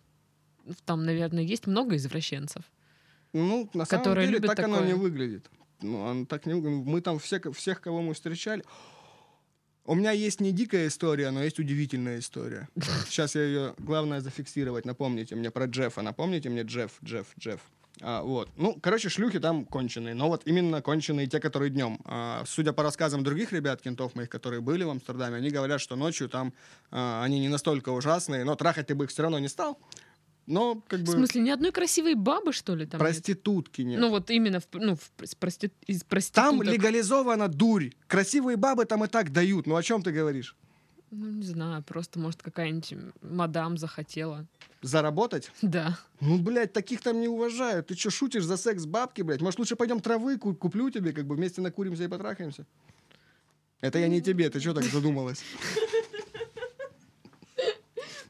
Там, 0.86 1.04
наверное, 1.04 1.42
есть 1.42 1.66
много 1.66 1.96
извращенцев. 1.96 2.62
Ну, 3.34 3.68
на 3.74 3.84
самом 3.84 4.02
которые 4.02 4.28
деле, 4.28 4.40
так 4.40 4.58
оно 4.60 4.76
такое. 4.76 4.88
не 4.88 4.94
выглядит. 4.94 5.50
Ну, 5.82 6.06
оно 6.06 6.24
так 6.24 6.46
не 6.46 6.54
выглядит. 6.54 6.86
Мы 6.86 7.02
там 7.02 7.18
все, 7.18 7.38
всех, 7.52 7.82
кого 7.82 8.00
мы 8.00 8.14
встречали... 8.14 8.64
У 9.88 9.94
меня 9.94 10.10
есть 10.10 10.40
не 10.40 10.50
дикая 10.50 10.88
история, 10.88 11.30
но 11.30 11.44
есть 11.44 11.60
удивительная 11.60 12.18
история. 12.18 12.68
Сейчас 13.06 13.36
я 13.36 13.42
ее, 13.42 13.74
главное, 13.78 14.20
зафиксировать. 14.20 14.84
Напомните 14.84 15.36
мне 15.36 15.50
про 15.50 15.66
Джеффа. 15.66 16.02
Напомните 16.02 16.48
мне 16.48 16.62
Джефф, 16.62 16.92
Джефф, 17.04 17.26
Джефф. 17.38 17.60
А, 18.02 18.22
вот. 18.22 18.50
Ну, 18.56 18.78
короче, 18.80 19.08
шлюхи 19.08 19.38
там 19.38 19.64
конченые. 19.64 20.14
Но 20.14 20.28
вот 20.28 20.42
именно 20.44 20.82
конченые 20.82 21.26
те, 21.26 21.40
которые 21.40 21.70
днем. 21.70 21.98
А, 22.04 22.44
судя 22.46 22.72
по 22.72 22.82
рассказам 22.82 23.24
других 23.24 23.52
ребят, 23.52 23.80
кентов 23.80 24.14
моих, 24.14 24.28
которые 24.28 24.60
были 24.60 24.84
в 24.84 24.90
Амстердаме, 24.90 25.36
они 25.36 25.50
говорят, 25.50 25.80
что 25.80 25.96
ночью 25.96 26.28
там 26.28 26.52
а, 26.90 27.22
они 27.24 27.40
не 27.40 27.48
настолько 27.48 27.90
ужасные, 27.90 28.44
но 28.44 28.54
трахать 28.54 28.88
ты 28.88 28.94
бы 28.94 29.04
их 29.04 29.10
все 29.10 29.22
равно 29.22 29.38
не 29.38 29.48
стал. 29.48 29.78
Но 30.46 30.80
как 30.86 31.00
бы... 31.00 31.06
В 31.06 31.16
смысле, 31.16 31.40
ни 31.42 31.50
одной 31.50 31.72
красивой 31.72 32.14
бабы, 32.14 32.52
что 32.52 32.74
ли, 32.74 32.86
там? 32.86 33.00
нет? 33.00 33.08
Проститутки 33.08 33.82
нет. 33.82 33.98
Ну 34.00 34.10
вот 34.10 34.30
именно 34.30 34.60
в, 34.60 34.68
ну, 34.74 34.94
в 34.94 35.10
прос- 35.18 35.36
прости- 35.38 35.72
из 35.86 36.04
проституток. 36.04 36.50
там 36.50 36.62
легализована 36.62 37.48
дурь. 37.48 37.90
Красивые 38.06 38.56
бабы 38.56 38.84
там 38.84 39.04
и 39.04 39.08
так 39.08 39.32
дают. 39.32 39.66
Ну 39.66 39.74
о 39.74 39.82
чем 39.82 40.02
ты 40.02 40.12
говоришь? 40.12 40.54
Ну, 41.18 41.30
не 41.30 41.44
знаю, 41.46 41.82
просто, 41.82 42.18
может, 42.18 42.42
какая-нибудь 42.42 42.92
мадам 43.22 43.78
захотела. 43.78 44.44
Заработать? 44.82 45.50
Да. 45.62 45.98
Ну, 46.20 46.36
блядь, 46.38 46.74
таких 46.74 47.00
там 47.00 47.20
не 47.20 47.28
уважают. 47.28 47.86
Ты 47.86 47.96
что, 47.96 48.10
шутишь 48.10 48.44
за 48.44 48.58
секс 48.58 48.84
бабки, 48.84 49.22
блядь? 49.22 49.40
Может, 49.40 49.58
лучше 49.58 49.76
пойдем 49.76 50.00
травы 50.00 50.36
ку- 50.38 50.54
куплю 50.54 50.90
тебе, 50.90 51.12
как 51.14 51.24
бы 51.26 51.34
вместе 51.36 51.62
накуримся 51.62 52.04
и 52.04 52.08
потрахаемся? 52.08 52.66
Это 53.80 53.98
я 53.98 54.08
не 54.08 54.20
тебе, 54.20 54.50
ты 54.50 54.60
что 54.60 54.74
так 54.74 54.84
задумалась? 54.84 55.42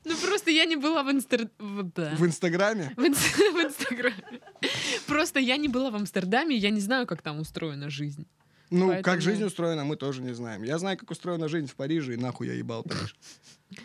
Ну, 0.04 0.14
просто 0.18 0.50
я 0.52 0.64
не 0.66 0.76
была 0.76 1.02
в 1.02 1.10
Инстер... 1.10 1.50
в- 1.58 1.82
да. 1.94 2.14
В 2.14 2.24
Инстаграме? 2.24 2.92
В, 2.96 3.00
инс- 3.00 3.16
в 3.52 3.66
Инстаграме. 3.66 4.40
Просто 5.08 5.40
я 5.40 5.56
не 5.56 5.66
была 5.66 5.90
в 5.90 5.96
Амстердаме, 5.96 6.54
я 6.56 6.70
не 6.70 6.80
знаю, 6.80 7.06
как 7.08 7.22
там 7.22 7.40
устроена 7.40 7.90
жизнь. 7.90 8.26
Ну, 8.70 8.88
Поэтому- 8.88 9.02
как 9.04 9.20
жизнь 9.20 9.44
устроена, 9.44 9.84
мы 9.84 9.96
тоже 9.96 10.22
не 10.22 10.34
знаем. 10.34 10.62
Я 10.62 10.78
знаю, 10.78 10.96
как 10.98 11.10
устроена 11.10 11.48
жизнь 11.48 11.66
в 11.66 11.74
Париже, 11.76 12.14
и 12.14 12.16
нахуй 12.16 12.48
я 12.48 12.54
ебал 12.54 12.82
Париж. 12.82 13.16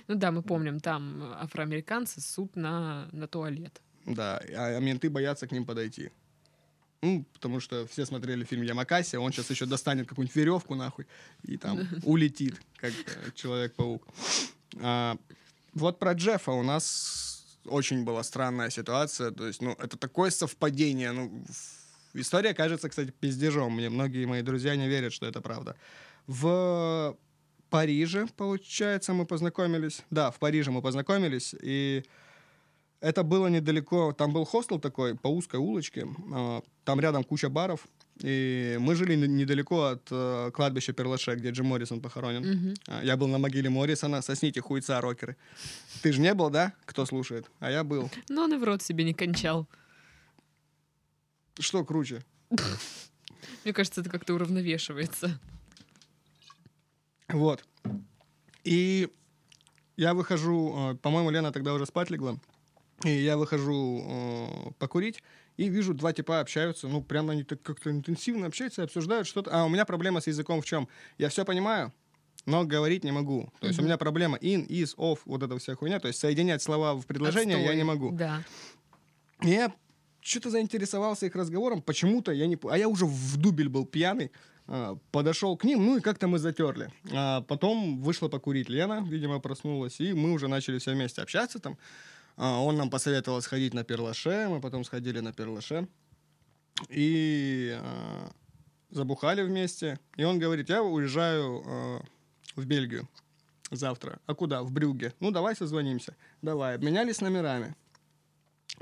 Ну 0.07 0.13
да, 0.15 0.31
мы 0.31 0.43
помним, 0.43 0.79
там 0.79 1.33
афроамериканцы 1.39 2.21
суд 2.21 2.55
на, 2.55 3.09
на 3.11 3.27
туалет. 3.27 3.81
Да, 4.05 4.39
а, 4.55 4.77
а 4.77 4.79
менты 4.79 5.09
боятся 5.09 5.47
к 5.47 5.51
ним 5.51 5.65
подойти. 5.65 6.11
Ну, 7.01 7.25
потому 7.33 7.59
что 7.59 7.87
все 7.87 8.05
смотрели 8.05 8.43
фильм 8.43 8.61
Ямакаси, 8.61 9.15
он 9.15 9.31
сейчас 9.31 9.49
еще 9.49 9.65
достанет 9.65 10.07
какую-нибудь 10.07 10.35
веревку, 10.35 10.75
нахуй, 10.75 11.07
и 11.41 11.57
там 11.57 11.79
улетит, 12.03 12.61
как 12.75 12.91
э, 12.91 13.31
Человек-паук. 13.33 14.07
А, 14.81 15.17
вот 15.73 15.97
про 15.97 16.13
Джеффа 16.13 16.51
у 16.51 16.61
нас 16.61 17.31
очень 17.65 18.03
была 18.03 18.23
странная 18.23 18.69
ситуация. 18.69 19.31
То 19.31 19.47
есть, 19.47 19.61
ну, 19.61 19.71
это 19.73 19.97
такое 19.97 20.29
совпадение. 20.29 21.11
Ну, 21.11 21.43
история 22.13 22.53
кажется, 22.53 22.89
кстати, 22.89 23.11
пиздежом. 23.19 23.73
Мне 23.73 23.89
многие 23.89 24.25
мои 24.25 24.41
друзья 24.41 24.75
не 24.75 24.87
верят, 24.87 25.13
что 25.13 25.25
это 25.25 25.41
правда. 25.41 25.75
В 26.27 27.15
Париже, 27.69 28.27
получается, 28.37 29.13
мы 29.13 29.25
познакомились. 29.25 30.01
Да, 30.09 30.29
в 30.31 30.39
Париже 30.39 30.71
мы 30.71 30.81
познакомились, 30.81 31.55
и 31.61 32.03
это 32.99 33.23
было 33.23 33.47
недалеко. 33.47 34.11
Там 34.13 34.33
был 34.33 34.45
хостел 34.45 34.79
такой 34.79 35.15
по 35.15 35.27
узкой 35.27 35.57
улочке. 35.59 36.05
а, 36.33 36.61
Там 36.83 36.99
рядом 36.99 37.23
куча 37.23 37.49
баров. 37.49 37.87
И 38.23 38.77
мы 38.79 38.93
жили 38.95 39.15
не- 39.15 39.27
недалеко 39.27 39.85
от 39.85 40.07
э, 40.11 40.51
кладбища 40.53 40.93
Перлаше, 40.93 41.33
где 41.35 41.49
Джим 41.49 41.65
Моррисон 41.67 42.01
похоронен. 42.01 42.75
А, 42.87 43.01
Я 43.03 43.17
был 43.17 43.27
на 43.27 43.39
могиле 43.39 43.69
Моррисона. 43.69 44.21
Сосните 44.21 44.61
хуйца, 44.61 45.01
рокеры. 45.01 45.35
Ты 46.03 46.11
же 46.13 46.21
не 46.21 46.33
был, 46.35 46.49
да? 46.51 46.73
Кто 46.85 47.05
слушает? 47.05 47.49
А 47.59 47.71
я 47.71 47.83
был. 47.83 48.11
Но 48.29 48.43
он 48.43 48.53
и 48.53 48.57
в 48.57 48.63
рот 48.63 48.83
себе 48.83 49.03
не 49.05 49.13
кончал. 49.13 49.67
Что 51.59 51.83
круче? 51.85 52.23
Мне 53.63 53.73
кажется, 53.73 54.01
это 54.01 54.09
как-то 54.09 54.33
уравновешивается. 54.33 55.39
Вот. 57.29 57.63
И 58.63 59.09
я 59.97 60.13
выхожу, 60.13 60.91
э, 60.93 60.95
по-моему, 60.95 61.29
Лена 61.29 61.51
тогда 61.51 61.73
уже 61.73 61.85
спать 61.85 62.09
легла. 62.09 62.37
И 63.03 63.09
я 63.09 63.37
выхожу 63.37 64.03
э, 64.05 64.71
покурить 64.79 65.23
и 65.57 65.69
вижу, 65.69 65.93
два 65.93 66.13
типа 66.13 66.39
общаются, 66.39 66.87
ну, 66.87 67.01
прямо 67.01 67.33
они 67.33 67.43
так 67.43 67.61
как-то 67.61 67.89
интенсивно 67.91 68.47
общаются, 68.47 68.83
обсуждают 68.83 69.27
что-то. 69.27 69.51
А 69.53 69.65
у 69.65 69.69
меня 69.69 69.85
проблема 69.85 70.21
с 70.21 70.27
языком 70.27 70.61
в 70.61 70.65
чем? 70.65 70.87
Я 71.17 71.29
все 71.29 71.45
понимаю, 71.45 71.91
но 72.45 72.63
говорить 72.63 73.03
не 73.03 73.11
могу. 73.11 73.51
То 73.59 73.67
есть 73.67 73.79
у 73.79 73.81
Мгм. 73.81 73.87
меня 73.89 73.97
проблема 73.97 74.37
in, 74.37 74.67
is, 74.67 74.95
of, 74.97 75.19
вот 75.25 75.41
эта 75.43 75.57
вся 75.57 75.75
хуйня. 75.75 75.99
То 75.99 76.07
есть 76.07 76.19
соединять 76.19 76.61
слова 76.61 76.93
в 76.95 77.05
предложение 77.05 77.57
я 77.57 77.63
Отстой. 77.63 77.75
не 77.77 77.83
могу. 77.83 78.11
Да. 78.11 78.43
И 79.43 79.49
я 79.49 79.73
что-то 80.21 80.49
заинтересовался 80.49 81.25
их 81.25 81.35
разговором, 81.35 81.81
почему-то 81.81 82.31
я 82.31 82.47
не... 82.47 82.57
А 82.69 82.77
я 82.77 82.87
уже 82.87 83.05
в 83.05 83.37
дубель 83.37 83.69
был 83.69 83.85
пьяный, 83.85 84.31
а, 84.67 84.97
подошел 85.11 85.57
к 85.57 85.63
ним, 85.63 85.85
ну 85.85 85.97
и 85.97 86.01
как-то 86.01 86.27
мы 86.27 86.39
затерли. 86.39 86.91
А 87.11 87.41
потом 87.41 88.01
вышла 88.01 88.29
покурить 88.29 88.69
Лена, 88.69 89.03
видимо, 89.07 89.39
проснулась, 89.39 89.99
и 89.99 90.13
мы 90.13 90.31
уже 90.31 90.47
начали 90.47 90.77
все 90.77 90.93
вместе 90.93 91.21
общаться 91.21 91.59
там. 91.59 91.77
А, 92.37 92.61
он 92.61 92.77
нам 92.77 92.89
посоветовал 92.89 93.41
сходить 93.41 93.73
на 93.73 93.83
Перлаше, 93.83 94.47
мы 94.49 94.61
потом 94.61 94.83
сходили 94.83 95.19
на 95.19 95.33
Перлаше. 95.33 95.87
И 96.89 97.77
а, 97.79 98.31
забухали 98.89 99.41
вместе. 99.41 99.99
И 100.15 100.23
он 100.23 100.39
говорит, 100.39 100.69
я 100.69 100.83
уезжаю 100.83 101.63
а, 101.65 102.01
в 102.55 102.65
Бельгию 102.65 103.07
завтра. 103.71 104.19
А 104.25 104.35
куда? 104.35 104.61
В 104.63 104.71
Брюгге. 104.71 105.13
Ну, 105.19 105.31
давай 105.31 105.55
созвонимся. 105.55 106.15
Давай. 106.41 106.75
Обменялись 106.75 107.21
номерами. 107.21 107.75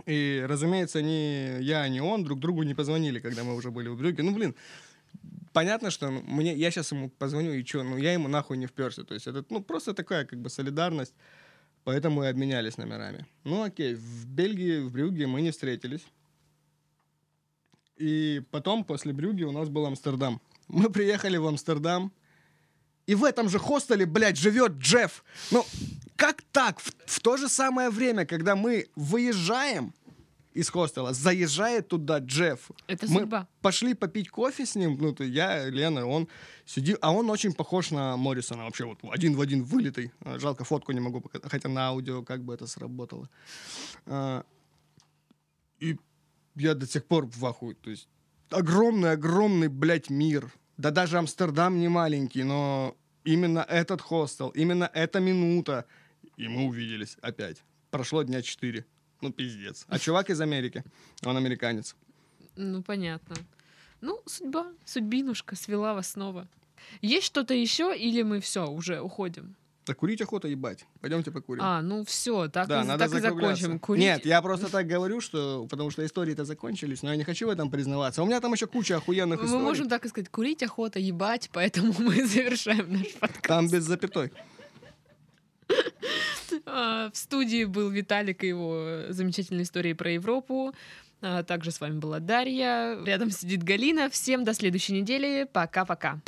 И, 0.06 0.44
разумеется, 0.48 1.02
ни 1.02 1.62
я, 1.62 1.88
ни 1.88 2.00
он 2.00 2.24
друг 2.24 2.40
другу 2.40 2.64
не 2.64 2.74
позвонили, 2.74 3.20
когда 3.20 3.44
мы 3.44 3.56
уже 3.56 3.72
были 3.72 3.90
в 3.90 3.98
Брюгге. 3.98 4.24
Ну, 4.24 4.34
блин, 4.34 4.56
понятно, 5.54 5.92
что 5.92 6.10
мне, 6.10 6.56
я 6.56 6.72
сейчас 6.72 6.92
ему 6.92 7.10
позвоню, 7.10 7.54
и 7.54 7.66
что, 7.66 7.84
ну, 7.84 7.98
я 7.98 8.14
ему 8.14 8.28
нахуй 8.28 8.58
не 8.58 8.68
вперся. 8.68 9.04
То 9.04 9.14
есть 9.14 9.28
это, 9.28 9.46
ну, 9.50 9.62
просто 9.62 9.94
такая, 9.94 10.26
как 10.26 10.40
бы, 10.40 10.50
солидарность. 10.50 11.14
Поэтому 11.84 12.24
и 12.24 12.28
обменялись 12.28 12.78
номерами. 12.78 13.26
Ну, 13.44 13.64
окей, 13.64 13.96
в 13.96 14.28
Бельгии, 14.28 14.80
в 14.80 14.92
Брюгге 14.92 15.28
мы 15.28 15.42
не 15.42 15.52
встретились. 15.52 16.06
И 17.98 18.42
потом, 18.52 18.84
после 18.84 19.14
Брюгге, 19.14 19.46
у 19.46 19.52
нас 19.52 19.70
был 19.70 19.86
Амстердам. 19.86 20.42
Мы 20.68 20.90
приехали 20.90 21.38
в 21.38 21.48
Амстердам, 21.48 22.12
и 23.10 23.16
в 23.16 23.24
этом 23.24 23.50
же 23.50 23.58
хостеле, 23.58 24.06
блядь, 24.06 24.38
живет 24.38 24.74
Джефф. 24.74 25.24
Ну, 25.52 25.66
как 26.16 26.44
так? 26.52 26.80
В, 26.80 26.92
в 27.08 27.20
то 27.22 27.38
же 27.38 27.50
самое 27.50 27.90
время, 27.90 28.24
когда 28.26 28.56
мы 28.56 28.86
выезжаем 28.96 29.94
из 30.54 30.70
хостела, 30.70 31.12
заезжает 31.14 31.88
туда 31.88 32.20
Джефф. 32.20 32.70
Это 32.86 33.08
Мы 33.08 33.22
судьба. 33.22 33.48
пошли 33.62 33.96
попить 33.96 34.30
кофе 34.30 34.64
с 34.66 34.76
ним, 34.76 34.96
ну, 35.02 35.12
то 35.14 35.24
я, 35.24 35.70
Лена, 35.70 36.06
он 36.06 36.28
сидит, 36.66 36.98
а 37.02 37.12
он 37.12 37.30
очень 37.32 37.54
похож 37.54 37.90
на 37.92 38.16
Моррисона, 38.16 38.64
вообще 38.66 38.86
вот 38.86 39.00
один 39.12 39.36
в 39.36 39.42
один 39.42 39.64
вылитый. 39.64 40.12
А, 40.22 40.38
Жалко, 40.38 40.64
фотку 40.64 40.92
не 40.92 41.00
могу 41.00 41.20
показать, 41.20 41.52
хотя 41.52 41.68
на 41.70 41.88
аудио 41.88 42.22
как 42.24 42.44
бы 42.44 42.54
это 42.54 42.68
сработало. 42.68 43.28
А, 44.06 44.44
И 45.80 45.98
я 46.56 46.76
до 46.76 46.86
сих 46.86 47.06
пор 47.06 47.26
в 47.26 47.44
ахуе, 47.46 47.74
то 47.74 47.90
есть 47.90 48.08
огромный-огромный, 48.52 49.68
блядь, 49.68 50.10
мир. 50.12 50.52
Да 50.78 50.92
даже 50.92 51.18
Амстердам 51.18 51.80
не 51.80 51.90
маленький, 51.90 52.44
но 52.44 52.96
именно 53.24 53.60
этот 53.60 54.02
хостел, 54.02 54.50
именно 54.50 54.90
эта 54.94 55.20
минута, 55.20 55.86
и 56.38 56.48
мы 56.48 56.66
увиделись 56.66 57.18
опять. 57.22 57.64
Прошло 57.92 58.24
дня 58.24 58.42
четыре. 58.42 58.86
Ну, 59.22 59.32
пиздец. 59.32 59.86
А 59.90 60.00
чувак 60.00 60.30
из 60.30 60.40
Америки, 60.40 60.84
он 61.26 61.36
американец. 61.36 61.96
Ну, 62.56 62.82
понятно. 62.82 63.36
Ну, 64.02 64.22
судьба, 64.26 64.68
судьбинушка 64.86 65.56
свела 65.56 65.94
вас 65.94 66.12
снова. 66.12 66.48
Есть 67.02 67.28
что-то 67.28 67.54
еще 67.54 67.96
или 67.96 68.22
мы 68.22 68.40
все, 68.40 68.68
уже 68.70 69.02
уходим? 69.02 69.56
Да 69.90 69.96
курить 69.96 70.22
охота 70.22 70.48
ебать. 70.48 70.86
Пойдемте 71.02 71.32
покурим. 71.32 71.64
А, 71.64 71.82
ну 71.82 72.06
все, 72.06 72.48
так, 72.48 72.68
да, 72.68 72.84
и, 72.84 72.86
надо 72.86 73.06
так 73.10 73.18
и 73.18 73.22
закончим. 73.22 73.80
Курить. 73.80 74.00
Нет, 74.04 74.24
я 74.24 74.40
просто 74.44 74.70
так 74.70 74.86
говорю, 74.86 75.20
что 75.20 75.66
потому 75.68 75.90
что 75.90 76.06
истории-то 76.06 76.46
закончились, 76.46 77.02
но 77.02 77.10
я 77.10 77.16
не 77.16 77.24
хочу 77.24 77.48
в 77.48 77.50
этом 77.50 77.72
признаваться. 77.72 78.22
У 78.22 78.28
меня 78.28 78.40
там 78.40 78.54
еще 78.54 78.68
куча 78.68 78.98
охуенных 78.98 79.40
Мы 79.40 79.48
историй. 79.48 79.64
можем 79.64 79.90
так 79.90 80.06
и 80.06 80.10
сказать, 80.10 80.30
курить 80.30 80.62
охота, 80.62 81.00
ебать, 81.00 81.50
поэтому 81.52 81.92
мы 81.98 82.24
завершаем 82.24 82.94
наш 82.94 83.14
подкаст. 83.16 83.48
Там 83.48 83.68
без 83.68 83.84
запятой. 83.84 84.32
А, 86.66 87.10
В 87.12 87.18
студии 87.18 87.64
был 87.64 87.90
Виталик 87.90 88.44
и 88.44 88.48
его 88.48 89.06
замечательные 89.10 89.64
истории 89.64 89.94
про 89.94 90.12
Европу. 90.12 90.72
А, 91.22 91.42
Также 91.42 91.72
с 91.72 91.82
вами 91.82 91.98
была 91.98 92.20
Дарья. 92.20 92.96
Рядом 93.04 93.32
сидит 93.32 93.64
Галина. 93.64 94.12
Всем 94.12 94.44
до 94.44 94.54
следующей 94.54 94.94
недели. 94.94 95.48
Пока-пока. 95.52 96.20